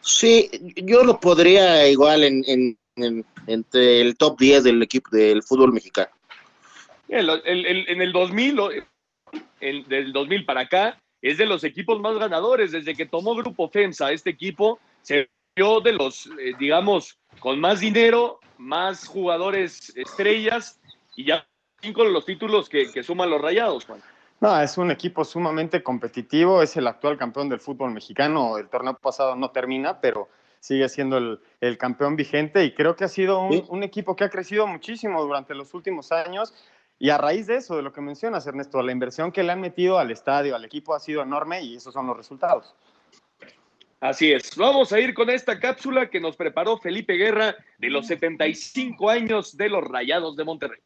[0.00, 5.42] Sí, yo lo podría igual en, en- en- entre el top 10 del equipo del
[5.42, 6.10] fútbol mexicano.
[7.08, 8.70] El- el- el- en el 2000, o-
[9.60, 12.72] el- del 2000 para acá, es de los equipos más ganadores.
[12.72, 17.80] Desde que tomó Grupo FEMSA, este equipo se vio de los, eh, digamos, con más
[17.80, 20.80] dinero, más jugadores estrellas
[21.16, 21.46] y ya
[21.80, 24.02] cinco de los títulos que, que suman los rayados, Juan.
[24.40, 28.58] No, es un equipo sumamente competitivo, es el actual campeón del fútbol mexicano.
[28.58, 30.28] El torneo pasado no termina, pero
[30.62, 34.22] sigue siendo el, el campeón vigente y creo que ha sido un, un equipo que
[34.22, 36.54] ha crecido muchísimo durante los últimos años.
[37.00, 39.60] Y a raíz de eso, de lo que mencionas, Ernesto, la inversión que le han
[39.60, 42.76] metido al estadio, al equipo, ha sido enorme y esos son los resultados.
[43.98, 44.56] Así es.
[44.56, 49.56] Vamos a ir con esta cápsula que nos preparó Felipe Guerra de los 75 años
[49.56, 50.78] de los Rayados de Monterrey.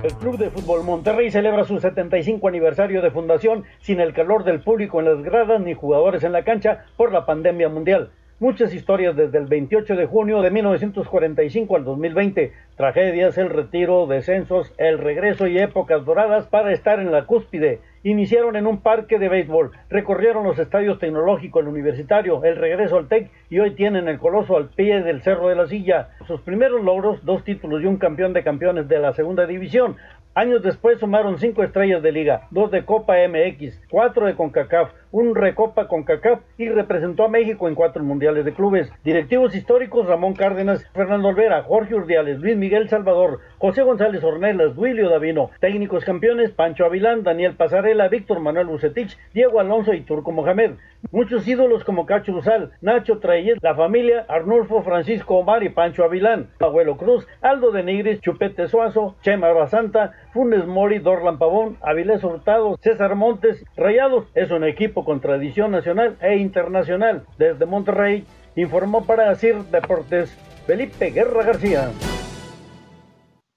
[0.00, 4.60] El Club de Fútbol Monterrey celebra su 75 aniversario de fundación sin el calor del
[4.60, 8.12] público en las gradas ni jugadores en la cancha por la pandemia mundial.
[8.40, 14.72] Muchas historias desde el 28 de junio de 1945 al 2020, tragedias, el retiro, descensos,
[14.78, 17.80] el regreso y épocas doradas para estar en la cúspide.
[18.04, 23.08] Iniciaron en un parque de béisbol, recorrieron los estadios tecnológico, el universitario, el regreso al
[23.08, 26.10] TEC y hoy tienen el coloso al pie del Cerro de la Silla.
[26.28, 29.96] Sus primeros logros, dos títulos y un campeón de campeones de la segunda división.
[30.34, 35.34] Años después sumaron cinco estrellas de liga, dos de Copa MX, cuatro de CONCACAF, un
[35.34, 38.90] Recopa CONCACAF y representó a México en cuatro mundiales de clubes.
[39.04, 45.08] Directivos históricos Ramón Cárdenas, Fernando Olvera, Jorge Urdiales, Luis Miguel Salvador, José González Ornelas, Duilio
[45.08, 45.50] Davino.
[45.60, 50.72] Técnicos campeones Pancho Avilán, Daniel Pasarela, Víctor Manuel Bucetich, Diego Alonso y Turco Mohamed.
[51.12, 56.48] Muchos ídolos como Cacho Usal, Nacho Treyes, la familia Arnulfo Francisco Omar y Pancho Avilán,
[56.58, 62.78] Abuelo Cruz, Aldo de Nigris, Chupete Suazo, Chema Basanta, Funes Mori, Dorlan Pavón, Avilés Hurtado,
[62.80, 63.64] César Montes.
[63.76, 67.26] Rayados es un equipo con tradición nacional e internacional.
[67.38, 68.24] Desde Monterrey
[68.54, 70.30] informó para CIR Deportes
[70.64, 71.90] Felipe Guerra García.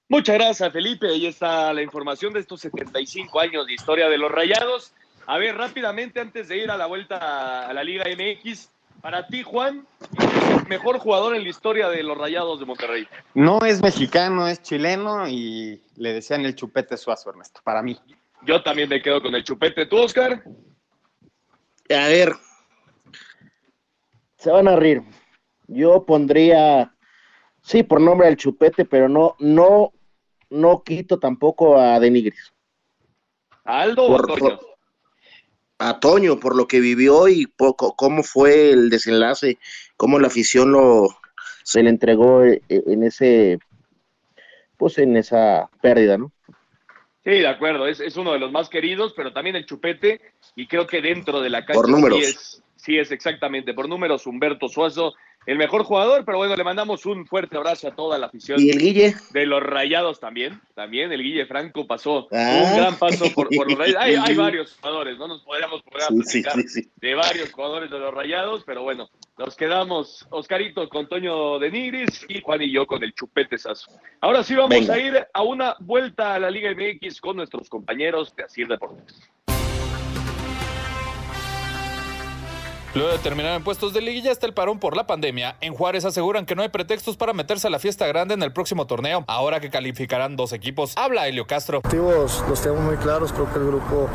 [0.08, 1.06] Muchas gracias, Felipe.
[1.06, 4.92] Ahí está la información de estos 75 años de historia de los Rayados.
[5.28, 8.71] A ver, rápidamente, antes de ir a la vuelta a la Liga MX,
[9.02, 9.86] para ti, Juan,
[10.16, 13.06] ¿quién es el mejor jugador en la historia de los Rayados de Monterrey?
[13.34, 17.98] No es mexicano, es chileno y le decían el chupete suazo, Ernesto, para mí.
[18.44, 19.86] Yo también me quedo con el chupete.
[19.86, 20.42] ¿Tú, Oscar?
[21.90, 22.32] A ver,
[24.36, 25.02] Se van a rir.
[25.68, 26.94] Yo pondría,
[27.62, 29.92] sí, por nombre al Chupete, pero no, no,
[30.50, 32.52] no quito tampoco a Denigris.
[33.64, 34.71] ¿Aldo o Toño?
[35.88, 39.58] A Toño, por lo que vivió y poco, cómo fue el desenlace,
[39.96, 41.08] cómo la afición lo
[41.64, 43.58] se le entregó eh, en ese,
[44.76, 46.32] pues en esa pérdida, ¿no?
[47.24, 50.20] Sí, de acuerdo, es, es uno de los más queridos, pero también el Chupete,
[50.56, 52.18] y creo que dentro de la cancha Por números.
[52.18, 55.14] Sí, es, sí es exactamente, por números, Humberto Suazo,
[55.46, 58.60] el mejor jugador, pero bueno, le mandamos un fuerte abrazo a toda la afición.
[58.60, 59.14] ¿Y el Guille?
[59.30, 62.62] De los Rayados también, también el Guille Franco pasó Ah.
[62.64, 64.02] un gran paso por, por los Rayados.
[64.02, 66.90] Hay, hay varios jugadores, no nos podríamos poner a sí, platicar sí, sí.
[67.00, 72.24] de varios jugadores de los Rayados, pero bueno, nos quedamos Oscarito con Toño de Nigris
[72.28, 73.90] y Juan y yo con el Chupete Sazo.
[74.20, 74.94] Ahora sí vamos Venga.
[74.94, 79.20] a ir a una vuelta a la Liga MX con nuestros compañeros de Asir Deportes.
[82.94, 85.56] Luego de terminar en puestos de liguilla está el parón por la pandemia.
[85.62, 88.52] En Juárez aseguran que no hay pretextos para meterse a la fiesta grande en el
[88.52, 90.92] próximo torneo, ahora que calificarán dos equipos.
[90.96, 91.78] Habla Helio Castro.
[91.78, 94.10] objetivos los tenemos muy claros, creo que el grupo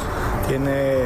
[0.47, 1.05] tiene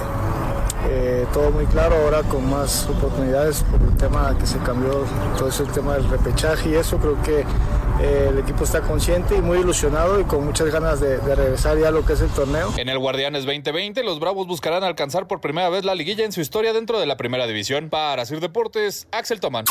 [0.90, 5.06] eh, todo muy claro ahora con más oportunidades por el tema que se cambió,
[5.38, 7.46] todo eso el tema del repechaje y eso creo que
[8.02, 11.78] eh, el equipo está consciente y muy ilusionado y con muchas ganas de, de regresar
[11.78, 12.70] ya a lo que es el torneo.
[12.78, 16.42] En el Guardianes 2020, los Bravos buscarán alcanzar por primera vez la liguilla en su
[16.42, 17.90] historia dentro de la primera división.
[17.90, 19.66] Para Sir Deportes, Axel Tomán.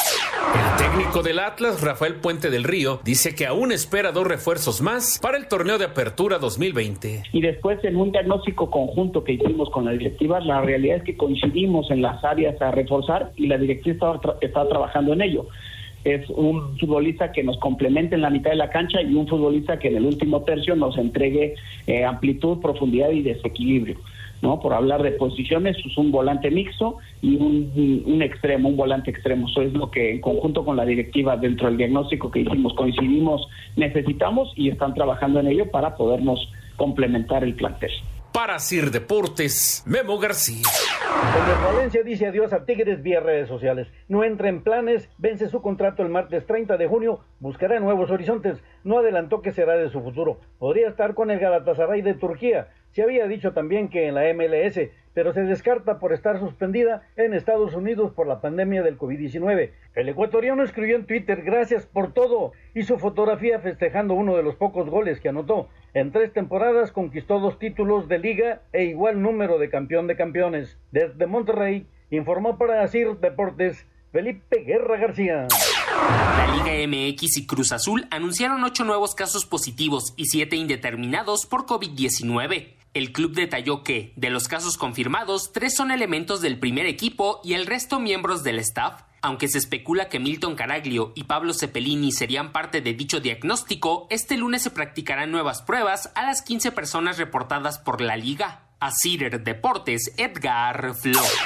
[0.54, 5.18] El técnico del Atlas, Rafael Puente del Río, dice que aún espera dos refuerzos más
[5.20, 7.24] para el torneo de apertura 2020.
[7.32, 11.16] Y después en un diagnóstico conjunto que hicimos con la directiva, la realidad es que
[11.16, 15.46] coincidimos en las áreas a reforzar y la directiva está, tra- está trabajando en ello.
[16.04, 19.78] Es un futbolista que nos complemente en la mitad de la cancha y un futbolista
[19.78, 21.54] que en el último tercio nos entregue
[21.86, 23.96] eh, amplitud, profundidad y desequilibrio.
[24.42, 24.58] ¿no?
[24.60, 29.48] Por hablar de posiciones, es un volante mixto y un, un extremo, un volante extremo.
[29.48, 33.46] Eso es lo que en conjunto con la directiva dentro del diagnóstico que hicimos coincidimos,
[33.76, 37.90] necesitamos y están trabajando en ello para podernos complementar el plantel.
[38.32, 40.62] Para Sir Deportes, Memo García.
[40.62, 43.88] El Valencia dice adiós a Tigres vía redes sociales.
[44.08, 48.62] No entra en planes, vence su contrato el martes 30 de junio, buscará nuevos horizontes.
[48.84, 50.38] No adelantó que será de su futuro.
[50.58, 52.68] Podría estar con el Galatasaray de Turquía.
[52.92, 57.34] Se había dicho también que en la MLS, pero se descarta por estar suspendida en
[57.34, 59.70] Estados Unidos por la pandemia del COVID-19.
[59.94, 64.56] El ecuatoriano escribió en Twitter gracias por todo y su fotografía festejando uno de los
[64.56, 65.68] pocos goles que anotó.
[65.94, 70.78] En tres temporadas conquistó dos títulos de liga e igual número de campeón de campeones.
[70.92, 75.46] Desde Monterrey informó para Asir Deportes Felipe Guerra García.
[75.90, 81.66] La Liga MX y Cruz Azul anunciaron ocho nuevos casos positivos y siete indeterminados por
[81.66, 82.79] COVID-19.
[82.92, 87.54] El club detalló que, de los casos confirmados, tres son elementos del primer equipo y
[87.54, 89.02] el resto miembros del staff.
[89.22, 94.36] Aunque se especula que Milton Caraglio y Pablo Cepelini serían parte de dicho diagnóstico, este
[94.36, 98.69] lunes se practicarán nuevas pruebas a las 15 personas reportadas por la liga.
[98.82, 101.38] A Cider Deportes, Edgar Flores.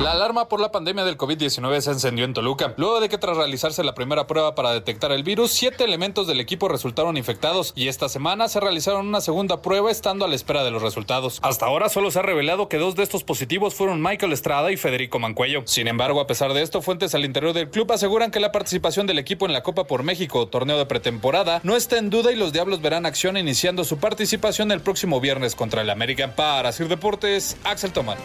[0.00, 3.36] La alarma por la pandemia del COVID-19 se encendió en Toluca, luego de que tras
[3.36, 7.88] realizarse la primera prueba para detectar el virus, siete elementos del equipo resultaron infectados y
[7.88, 11.40] esta semana se realizaron una segunda prueba estando a la espera de los resultados.
[11.42, 14.76] Hasta ahora solo se ha revelado que dos de estos positivos fueron Michael Estrada y
[14.76, 15.62] Federico Mancuello.
[15.66, 19.08] Sin embargo, a pesar de esto, fuentes al interior del club aseguran que la participación
[19.08, 22.36] del equipo en la Copa por México, torneo de pretemporada, no está en duda y
[22.36, 26.32] los Diablos verán acción iniciando su participación el próximo viernes contra el América.
[26.44, 28.18] Para Sir Deportes, Axel Tomán.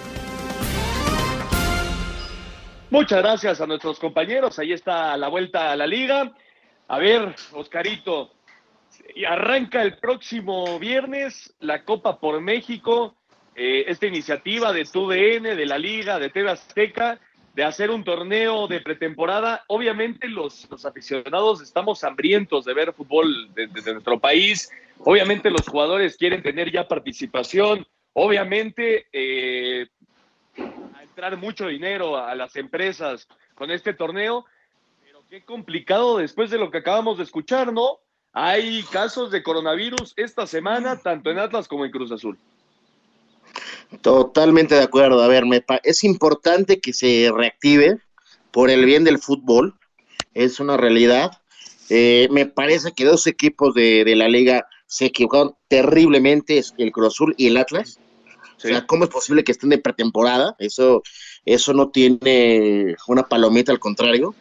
[2.90, 4.60] Muchas gracias a nuestros compañeros.
[4.60, 6.34] Ahí está la vuelta a la liga.
[6.90, 8.34] A ver, Oscarito,
[9.26, 13.16] arranca el próximo viernes la Copa por México,
[13.56, 17.22] eh, esta iniciativa de TUDN, de la Liga, de TV Azteca,
[17.56, 19.64] de hacer un torneo de pretemporada.
[19.68, 24.70] Obviamente los, aficionados estamos hambrientos de ver fútbol de, de- de nuestro país.
[25.06, 27.88] Obviamente los jugadores quieren tener ya participación.
[28.14, 29.88] Obviamente eh,
[30.58, 34.46] a entrar mucho dinero a las empresas con este torneo,
[35.04, 38.00] pero qué complicado después de lo que acabamos de escuchar, ¿no?
[38.34, 42.38] Hay casos de coronavirus esta semana, tanto en Atlas como en Cruz Azul.
[44.02, 45.22] Totalmente de acuerdo.
[45.24, 47.98] A ver, me es importante que se reactive
[48.52, 49.76] por el bien del fútbol.
[50.34, 51.42] Es una realidad.
[51.90, 57.36] Eh, me parece que dos equipos de la liga se equivocaron terriblemente, el Cruz Azul
[57.38, 58.00] y el Atlas.
[58.58, 60.56] O sea, ¿cómo es posible que estén de pretemporada?
[60.58, 61.04] Eso,
[61.46, 64.34] eso no tiene una palomita, al contrario.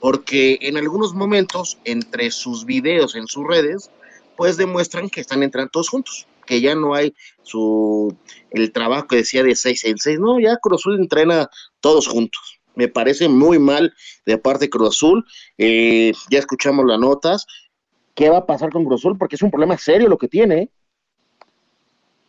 [0.00, 3.90] Porque en algunos momentos, entre sus videos en sus redes,
[4.36, 8.16] pues demuestran que están entrando todos juntos, que ya no hay su
[8.50, 12.60] el trabajo que decía de seis en seis, no, ya Cruz Azul entrena todos juntos.
[12.74, 13.92] Me parece muy mal
[14.24, 15.26] de parte de Cruz Azul.
[15.58, 17.46] Eh, ya escuchamos las notas.
[18.14, 19.16] ¿Qué va a pasar con Cruz Azul?
[19.18, 20.68] Porque es un problema serio lo que tiene.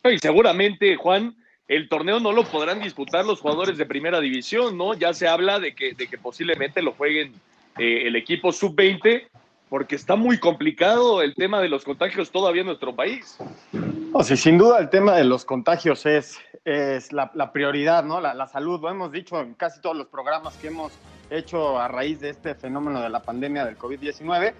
[0.04, 0.14] ¿eh?
[0.14, 1.36] Y seguramente, Juan,
[1.68, 4.94] el torneo no lo podrán disputar los jugadores de primera división, ¿no?
[4.94, 7.34] Ya se habla de que, de que posiblemente lo jueguen
[7.78, 9.28] eh, el equipo sub-20,
[9.70, 13.38] porque está muy complicado el tema de los contagios todavía en nuestro país.
[13.72, 18.22] No, sí, sin duda el tema de los contagios es, es la, la prioridad, ¿no?
[18.22, 20.94] La, la, salud, lo hemos dicho en casi todos los programas que hemos
[21.30, 24.54] hecho a raíz de este fenómeno de la pandemia del COVID-19.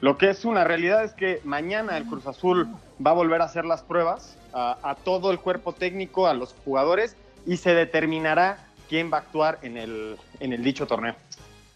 [0.00, 2.68] Lo que es una realidad es que mañana el Cruz Azul
[3.04, 7.16] va a volver a hacer las pruebas a, todo el cuerpo técnico, a los jugadores,
[7.46, 11.14] y se determinará quién va a actuar en el, en el dicho torneo.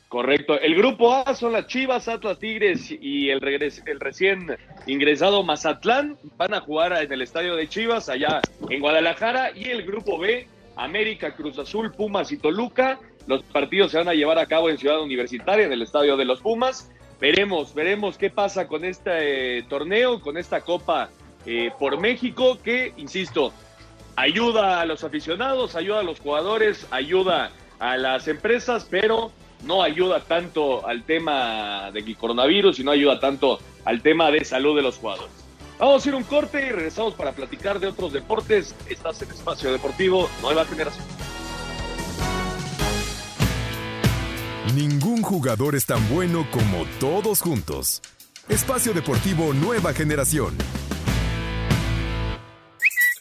[0.09, 0.59] Correcto.
[0.59, 4.57] El grupo A son las Chivas, Atlas Tigres y el, regres el recién
[4.87, 6.19] ingresado Mazatlán.
[6.37, 9.53] Van a jugar en el estadio de Chivas, allá en Guadalajara.
[9.55, 12.99] Y el grupo B, América, Cruz Azul, Pumas y Toluca.
[13.29, 16.25] Los partidos se van a llevar a cabo en Ciudad Universitaria, en el estadio de
[16.25, 16.91] los Pumas.
[17.21, 21.11] Veremos, veremos qué pasa con este eh, torneo, con esta Copa
[21.45, 23.53] eh, por México, que, insisto,
[24.17, 29.33] ayuda a los aficionados, ayuda a los jugadores, ayuda a las empresas, pero
[29.65, 34.75] no ayuda tanto al tema de coronavirus y no ayuda tanto al tema de salud
[34.75, 35.33] de los jugadores.
[35.79, 38.75] Vamos a ir un corte y regresamos para platicar de otros deportes.
[38.89, 41.05] Estás en Espacio Deportivo Nueva Generación.
[44.75, 48.03] Ningún jugador es tan bueno como todos juntos.
[48.49, 50.55] Espacio Deportivo Nueva Generación.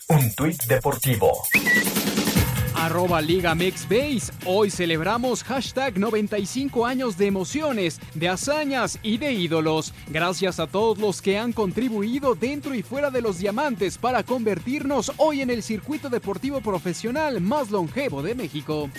[0.10, 1.32] Un tuit deportivo.
[2.76, 4.34] Arroba Liga Base.
[4.46, 9.94] Hoy celebramos hashtag 95 años de emociones, de hazañas y de ídolos.
[10.08, 15.14] Gracias a todos los que han contribuido dentro y fuera de los diamantes para convertirnos
[15.18, 18.90] hoy en el circuito deportivo profesional más longevo de México.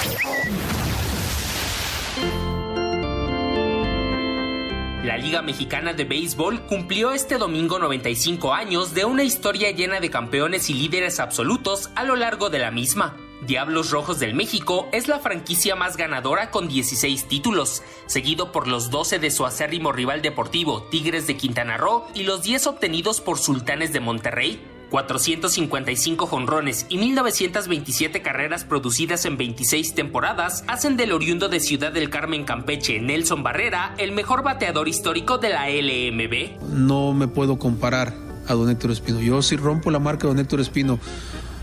[5.05, 10.11] La Liga Mexicana de Béisbol cumplió este domingo 95 años de una historia llena de
[10.11, 13.17] campeones y líderes absolutos a lo largo de la misma.
[13.41, 18.91] Diablos Rojos del México es la franquicia más ganadora con 16 títulos, seguido por los
[18.91, 23.39] 12 de su acérrimo rival deportivo Tigres de Quintana Roo y los 10 obtenidos por
[23.39, 24.63] Sultanes de Monterrey.
[24.91, 32.11] 455 jonrones y 1927 carreras producidas en 26 temporadas hacen del oriundo de Ciudad del
[32.11, 36.75] Carmen Campeche, Nelson Barrera, el mejor bateador histórico de la LMB.
[36.75, 38.15] No me puedo comparar
[38.49, 39.21] a Don Héctor Espino.
[39.21, 40.99] Yo si rompo la marca de Don Héctor Espino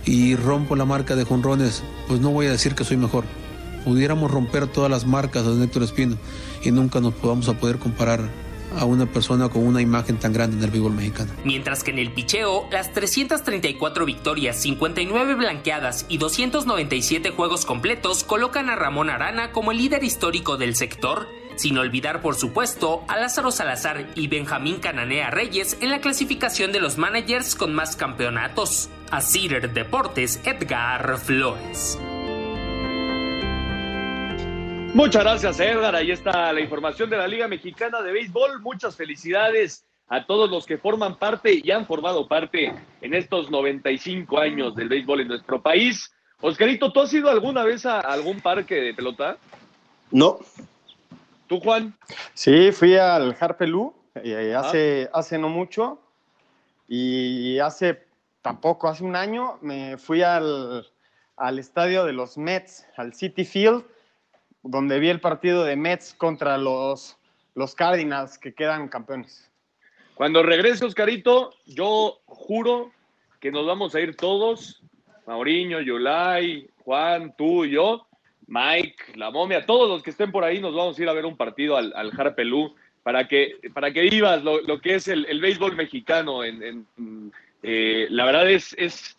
[0.05, 3.25] y rompo la marca de jonrones, pues no voy a decir que soy mejor.
[3.83, 6.17] Pudiéramos romper todas las marcas de Don Héctor Espino
[6.63, 8.21] y nunca nos vamos a poder comparar
[8.75, 11.31] a una persona con una imagen tan grande en el béisbol mexicano.
[11.43, 18.69] Mientras que en el picheo, las 334 victorias, 59 blanqueadas y 297 juegos completos colocan
[18.69, 23.51] a Ramón Arana como el líder histórico del sector, sin olvidar por supuesto a Lázaro
[23.51, 28.89] Salazar y Benjamín Cananea Reyes en la clasificación de los managers con más campeonatos.
[29.09, 31.97] A Cider Deportes, Edgar Flores.
[34.93, 35.95] Muchas gracias, Edgar.
[35.95, 38.61] Ahí está la información de la Liga Mexicana de Béisbol.
[38.61, 44.39] Muchas felicidades a todos los que forman parte y han formado parte en estos 95
[44.39, 46.11] años del béisbol en nuestro país.
[46.41, 49.37] Oscarito, ¿tú has ido alguna vez a algún parque de pelota?
[50.11, 50.39] No.
[51.47, 51.93] ¿Tú, Juan?
[52.33, 55.19] Sí, fui al Harpelú eh, hace, ah.
[55.19, 55.99] hace no mucho
[56.87, 58.05] y hace
[58.41, 60.87] tampoco, hace un año me fui al,
[61.35, 63.83] al estadio de los Mets, al City Field
[64.67, 67.17] donde vi el partido de Mets contra los,
[67.55, 69.49] los Cardinals que quedan campeones.
[70.15, 72.91] Cuando regrese Oscarito, yo juro
[73.39, 74.81] que nos vamos a ir todos,
[75.25, 78.07] Mauriño, Yolai, Juan, tú y yo,
[78.47, 81.25] Mike, la momia, todos los que estén por ahí nos vamos a ir a ver
[81.25, 85.25] un partido al, al Harpelú para que, para que vivas lo, lo que es el,
[85.25, 86.43] el, béisbol mexicano.
[86.43, 89.17] Eh, la verdad es, es,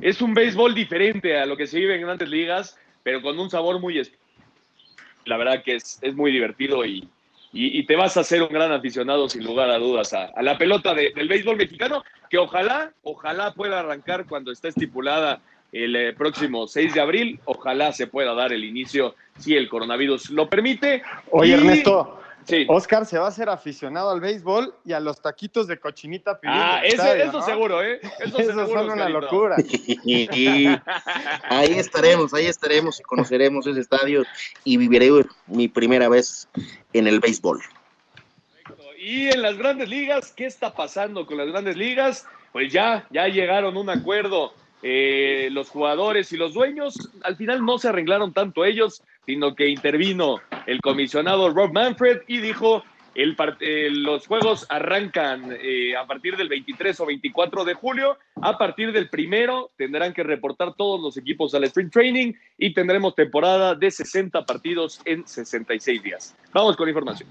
[0.00, 3.50] es un béisbol diferente a lo que se vive en grandes ligas, pero con un
[3.50, 4.23] sabor muy especial
[5.26, 7.08] la verdad que es, es muy divertido y,
[7.52, 10.42] y, y, te vas a hacer un gran aficionado sin lugar a dudas a, a
[10.42, 15.40] la pelota de, del béisbol mexicano, que ojalá, ojalá pueda arrancar cuando esté estipulada
[15.74, 20.30] el eh, próximo 6 de abril, ojalá se pueda dar el inicio si el coronavirus
[20.30, 21.02] lo permite.
[21.30, 21.54] Oye, y...
[21.54, 22.66] Ernesto, Sí.
[22.68, 26.56] Oscar se va a ser aficionado al béisbol y a los taquitos de cochinita pibil.
[26.56, 27.44] Ah, ese, estadio, eso ¿no?
[27.44, 28.00] seguro, ¿eh?
[28.20, 29.56] Eso, eso seguro, son una locura.
[31.48, 34.24] ahí estaremos, ahí estaremos y conoceremos ese estadio
[34.62, 35.10] y viviré
[35.46, 36.48] mi primera vez
[36.92, 37.62] en el béisbol.
[38.98, 42.26] Y en las grandes ligas, ¿qué está pasando con las grandes ligas?
[42.52, 44.54] Pues ya, ya llegaron a un acuerdo
[44.86, 49.68] eh, los jugadores y los dueños, al final no se arreglaron tanto ellos, sino que
[49.68, 52.82] intervino el comisionado Rob Manfred y dijo,
[53.14, 58.18] el eh, los juegos arrancan eh, a partir del 23 o 24 de julio.
[58.42, 63.14] A partir del primero tendrán que reportar todos los equipos al sprint training y tendremos
[63.14, 66.36] temporada de 60 partidos en 66 días.
[66.52, 67.28] Vamos con información.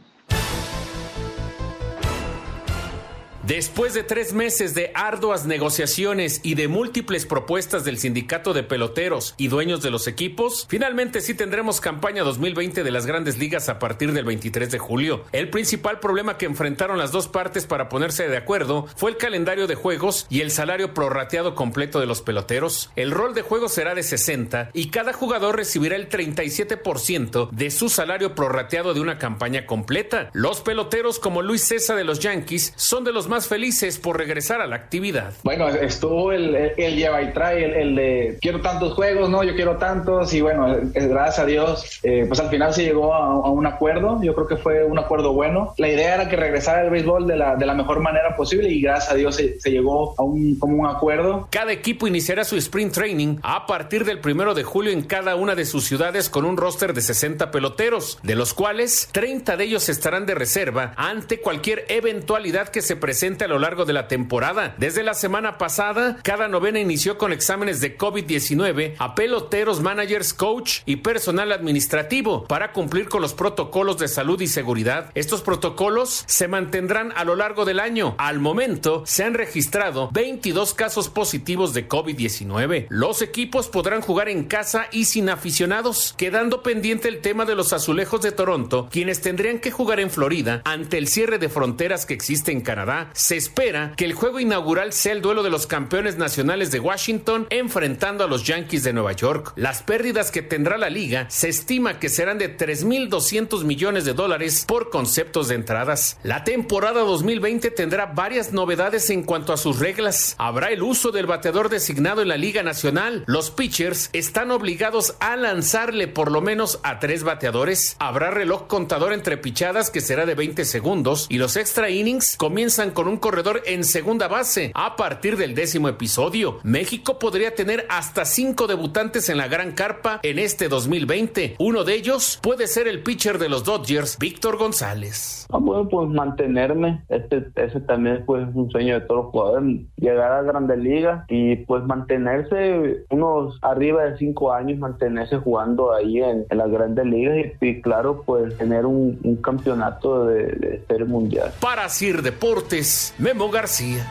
[3.48, 9.36] Después de tres meses de arduas negociaciones y de múltiples propuestas del sindicato de peloteros
[9.36, 13.80] y dueños de los equipos, finalmente sí tendremos campaña 2020 de las grandes ligas a
[13.80, 15.26] partir del 23 de julio.
[15.34, 19.68] El principal problema que enfrentaron las dos partes para ponerse de acuerdo fue el calendario
[19.68, 22.92] de juegos y el salario prorrateado completo de los peloteros.
[22.96, 27.90] El rol de juego será de 60 y cada jugador recibirá el 37% de su
[27.90, 30.30] salario prorrateado de una campaña completa.
[30.32, 34.62] Los peloteros como Luis César de los Yankees son de los más felices por regresar
[34.62, 35.34] a la actividad?
[35.42, 39.78] Bueno, estuvo el, el, lleva y trae, el, de quiero tantos juegos, no, yo quiero
[39.78, 44.22] tantos, y bueno, gracias a Dios, eh, pues al final se llegó a, un acuerdo,
[44.22, 45.74] yo creo que fue un acuerdo bueno.
[45.78, 48.82] La idea era que regresara el béisbol de la, de la mejor manera posible y
[48.82, 51.48] gracias a Dios se, llegó a un, como un acuerdo.
[51.50, 55.56] Cada equipo iniciará su sprint training a partir del primero de julio en cada una
[55.56, 59.90] de sus ciudades con un roster de 60 peloteros, de los cuales 30 de ellos
[59.90, 64.76] estarán de reserva ante cualquier eventualidad que se presente a lo largo de la temporada.
[64.78, 70.80] Desde la semana pasada, cada novena inició con exámenes de COVID-19 a peloteros, managers, coach
[70.86, 75.10] y personal administrativo para cumplir con los protocolos de salud y seguridad.
[75.16, 78.14] Estos protocolos se mantendrán a lo largo del año.
[78.18, 82.88] Al momento, se han registrado 22 casos positivos de COVID-19.
[82.90, 87.72] Los equipos podrán jugar en casa y sin aficionados, quedando pendiente el tema de los
[87.72, 92.14] azulejos de Toronto, quienes tendrían que jugar en Florida ante el cierre de fronteras que
[92.14, 96.18] existe en Canadá se espera que el juego inaugural sea el duelo de los campeones
[96.18, 99.54] nacionales de Washington enfrentando a los Yankees de Nueva York.
[99.56, 104.66] Las pérdidas que tendrá la liga se estima que serán de 3.200 millones de dólares
[104.68, 106.18] por conceptos de entradas.
[106.24, 110.36] La temporada 2020 tendrá varias novedades en cuanto a sus reglas.
[110.38, 113.24] Habrá el uso del bateador designado en la Liga Nacional.
[113.28, 117.96] Los pitchers están obligados a lanzarle por lo menos a tres bateadores.
[118.00, 122.92] Habrá reloj contador entre pichadas que será de 20 segundos y los extra innings comienzan
[122.92, 126.60] con un corredor en segunda base a partir del décimo episodio.
[126.64, 131.56] México podría tener hasta cinco debutantes en la gran carpa en este 2020.
[131.60, 135.48] Uno de ellos puede ser el pitcher de los Dodgers, Víctor González.
[135.52, 137.04] Ah, bueno, pues mantenerme.
[137.10, 139.82] Este, ese también pues, es un sueño de todos los jugadores.
[139.98, 146.22] Llegar a Grandes Ligas y pues mantenerse unos arriba de cinco años, mantenerse jugando ahí
[146.22, 151.52] en, las Grandes Ligas y, claro, pues tener un, campeonato de, de serie mundial.
[151.60, 152.88] Para Sir Deportes,
[153.18, 154.06] Memo García.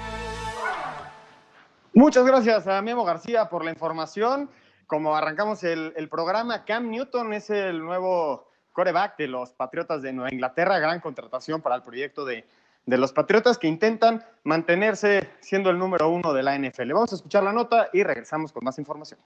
[1.94, 4.48] Muchas gracias a Memo García por la información.
[4.86, 10.32] Como arrancamos el, programa, Cam Newton es el nuevo coreback de los Patriotas de Nueva
[10.32, 12.46] Inglaterra, gran contratación para el proyecto de,
[12.86, 16.92] de los Patriotas que intentan mantenerse siendo el número uno de la NFL.
[16.92, 19.20] Vamos a escuchar la nota y regresamos con más información.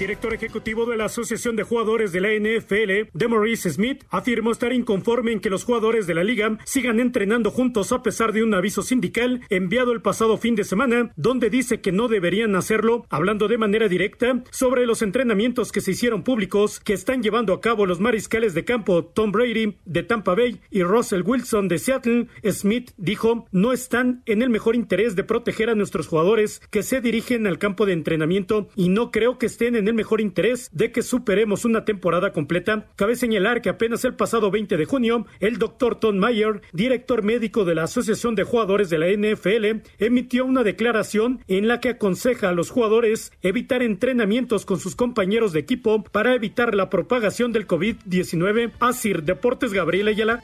[0.00, 5.30] Director ejecutivo de la Asociación de Jugadores de la NFL, Maurice Smith, afirmó estar inconforme
[5.30, 8.80] en que los jugadores de la liga sigan entrenando juntos a pesar de un aviso
[8.80, 13.58] sindical enviado el pasado fin de semana, donde dice que no deberían hacerlo, hablando de
[13.58, 18.00] manera directa sobre los entrenamientos que se hicieron públicos que están llevando a cabo los
[18.00, 22.26] mariscales de campo Tom Brady de Tampa Bay y Russell Wilson de Seattle.
[22.50, 27.02] Smith dijo, no están en el mejor interés de proteger a nuestros jugadores que se
[27.02, 30.90] dirigen al campo de entrenamiento y no creo que estén en el mejor interés de
[30.92, 32.86] que superemos una temporada completa.
[32.96, 37.64] Cabe señalar que apenas el pasado 20 de junio, el doctor Tom Mayer, director médico
[37.64, 42.48] de la Asociación de Jugadores de la NFL, emitió una declaración en la que aconseja
[42.48, 47.66] a los jugadores evitar entrenamientos con sus compañeros de equipo para evitar la propagación del
[47.66, 48.72] COVID-19.
[48.80, 50.42] Asir Deportes Gabriel Ayala.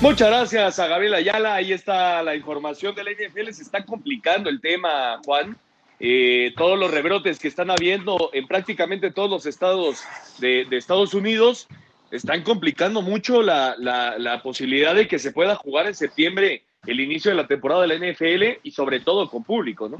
[0.00, 1.56] Muchas gracias a Gabriel Ayala.
[1.56, 3.50] Ahí está la información de la NFL.
[3.50, 5.56] Se está complicando el tema, Juan.
[6.00, 10.04] Eh, todos los rebrotes que están habiendo en prácticamente todos los estados
[10.38, 11.66] de, Estados Unidos
[12.10, 17.30] están complicando mucho la, la, posibilidad de que se pueda jugar en septiembre el inicio
[17.30, 19.98] de la temporada de la NFL y sobre todo con público, ¿no?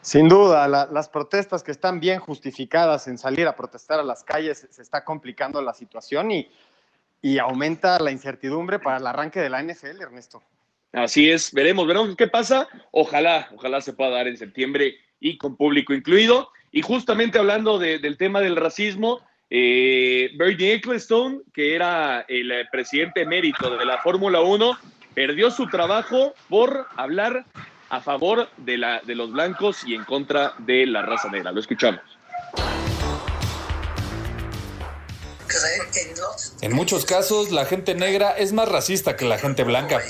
[0.00, 4.66] Sin duda, las protestas que están bien justificadas en salir a protestar a las calles
[4.70, 6.48] se está complicando la situación y
[7.24, 10.42] y aumenta la incertidumbre para el arranque de la NFL, Ernesto.
[10.92, 12.68] Así es, veremos, veremos qué pasa.
[12.90, 14.94] Ojalá, ojalá se pueda dar en septiembre
[15.24, 16.50] y con público incluido.
[16.70, 22.66] Y justamente hablando de, del tema del racismo, eh, Bernie Ecclestone, que era el eh,
[22.70, 24.78] presidente emérito de la Fórmula 1,
[25.14, 27.46] perdió su trabajo por hablar
[27.88, 31.52] a favor de, la, de los blancos y en contra de la raza negra.
[31.52, 32.13] Lo escuchamos.
[36.60, 40.00] En muchos casos, la gente negra es más racista que la gente blanca.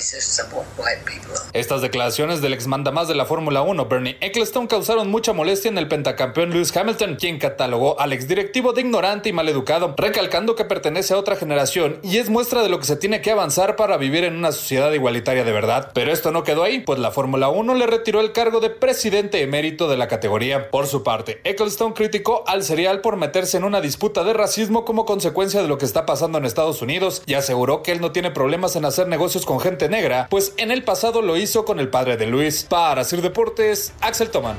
[1.53, 5.77] Estas declaraciones del ex mandamás de la Fórmula 1, Bernie Ecclestone, causaron mucha molestia en
[5.77, 10.65] el pentacampeón Lewis Hamilton, quien catalogó al ex directivo de ignorante y maleducado, recalcando que
[10.65, 13.97] pertenece a otra generación y es muestra de lo que se tiene que avanzar para
[13.97, 15.91] vivir en una sociedad igualitaria de verdad.
[15.93, 19.41] Pero esto no quedó ahí, pues la Fórmula 1 le retiró el cargo de presidente
[19.41, 20.71] emérito de la categoría.
[20.71, 25.05] Por su parte, Ecclestone criticó al serial por meterse en una disputa de racismo como
[25.05, 28.31] consecuencia de lo que está pasando en Estados Unidos y aseguró que él no tiene
[28.31, 31.89] problemas en hacer negocios con gente negra, pues en el pasado lo hizo con el
[31.89, 32.63] padre de Luis.
[32.63, 34.57] Para Sir Deportes, Axel Toman.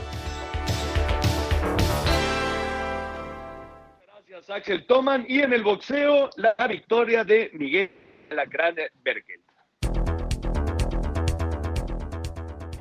[4.06, 5.24] Gracias, Axel Toman.
[5.28, 7.90] Y en el boxeo, la victoria de Miguel
[8.30, 9.45] Lacrán Berkel.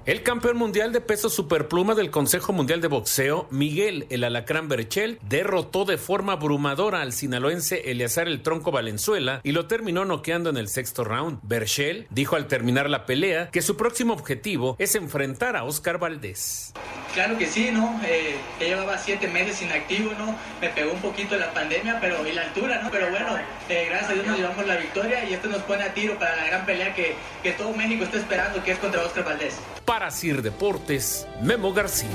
[0.06, 5.18] El campeón mundial de peso superpluma del Consejo Mundial de Boxeo, Miguel El Alacrán Berchel,
[5.28, 10.58] derrotó de forma abrumadora al sinaloense Eleazar El Tronco Valenzuela y lo terminó noqueando en
[10.58, 11.40] el sexto round.
[11.42, 16.72] Berchel dijo al terminar la pelea que su próximo objetivo es enfrentar a Oscar Valdés.
[17.16, 18.00] Claro que sí, ¿no?
[18.06, 20.36] Eh, ya llevaba siete meses inactivo, ¿no?
[20.62, 22.92] Me pegó un poquito la pandemia, pero y la altura, ¿no?
[22.92, 23.38] Pero bueno,
[23.70, 26.36] eh, gracias a Dios nos llevamos la victoria y esto nos pone a tiro para
[26.36, 29.58] la gran pelea que, que todo México está esperando, que es contra Oscar Valdés.
[29.96, 32.10] Para Sir Deportes, Memo García.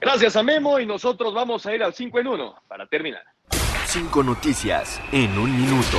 [0.00, 3.22] Gracias a Memo y nosotros vamos a ir al 5 en 1 para terminar.
[3.86, 5.96] Cinco noticias en un minuto.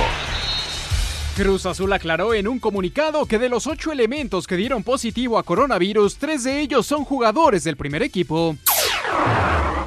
[1.34, 5.42] Cruz Azul aclaró en un comunicado que de los ocho elementos que dieron positivo a
[5.42, 8.58] coronavirus, tres de ellos son jugadores del primer equipo.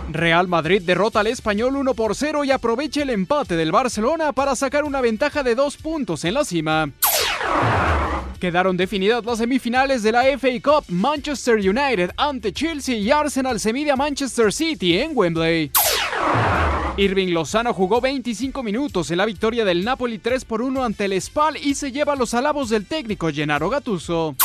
[0.10, 4.56] Real Madrid derrota al español 1 por 0 y aprovecha el empate del Barcelona para
[4.56, 6.89] sacar una ventaja de dos puntos en la cima.
[8.40, 10.86] Quedaron definidas las semifinales de la FA Cup.
[10.90, 15.72] Manchester United ante Chelsea y Arsenal se mide a Manchester City en Wembley.
[16.98, 21.22] Irving Lozano jugó 25 minutos en la victoria del Napoli 3 por 1 ante el
[21.22, 24.36] Spal y se lleva los alabos del técnico Gennaro Gattuso.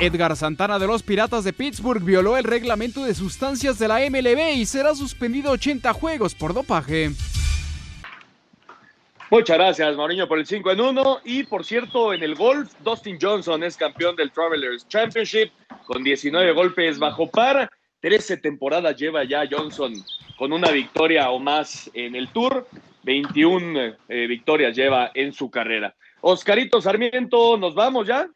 [0.00, 4.56] Edgar Santana de los Piratas de Pittsburgh violó el reglamento de sustancias de la MLB
[4.56, 7.12] y será suspendido 80 juegos por dopaje.
[9.30, 11.20] Muchas gracias, Mauriño, por el 5 en 1.
[11.24, 15.50] Y por cierto, en el golf, Dustin Johnson es campeón del Travelers Championship
[15.86, 17.68] con 19 golpes bajo par.
[18.00, 19.92] 13 temporadas lleva ya Johnson
[20.38, 22.66] con una victoria o más en el Tour.
[23.02, 25.94] 21 eh, victorias lleva en su carrera.
[26.22, 28.28] Oscarito Sarmiento, ¿nos vamos ya?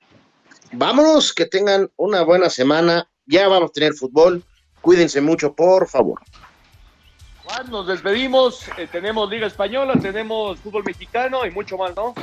[0.72, 3.08] Vámonos, que tengan una buena semana.
[3.24, 4.44] Ya vamos a tener fútbol.
[4.82, 6.20] Cuídense mucho, por favor.
[7.44, 8.68] Juan, nos despedimos.
[8.78, 12.14] Eh, tenemos Liga Española, tenemos fútbol mexicano y mucho más, ¿no?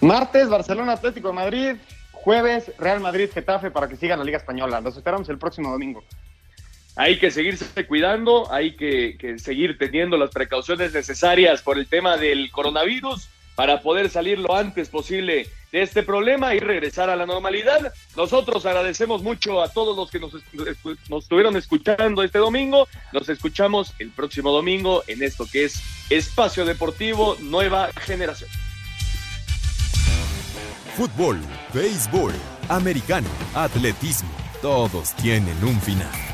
[0.00, 1.76] Martes, Barcelona Atlético de Madrid.
[2.12, 4.80] Jueves, Real Madrid Getafe para que sigan la Liga Española.
[4.80, 6.02] Los esperamos el próximo domingo.
[6.96, 12.16] Hay que seguirse cuidando, hay que, que seguir teniendo las precauciones necesarias por el tema
[12.16, 17.26] del coronavirus para poder salir lo antes posible de este problema y regresar a la
[17.26, 17.92] normalidad.
[18.16, 20.32] Nosotros agradecemos mucho a todos los que nos,
[21.22, 22.88] estuvieron escuchando este domingo.
[23.12, 28.50] Nos escuchamos el próximo domingo en esto que es Espacio Deportivo Nueva Generación.
[30.96, 31.40] Fútbol,
[31.72, 32.32] béisbol,
[32.68, 34.30] americano, atletismo,
[34.62, 36.33] todos tienen un final.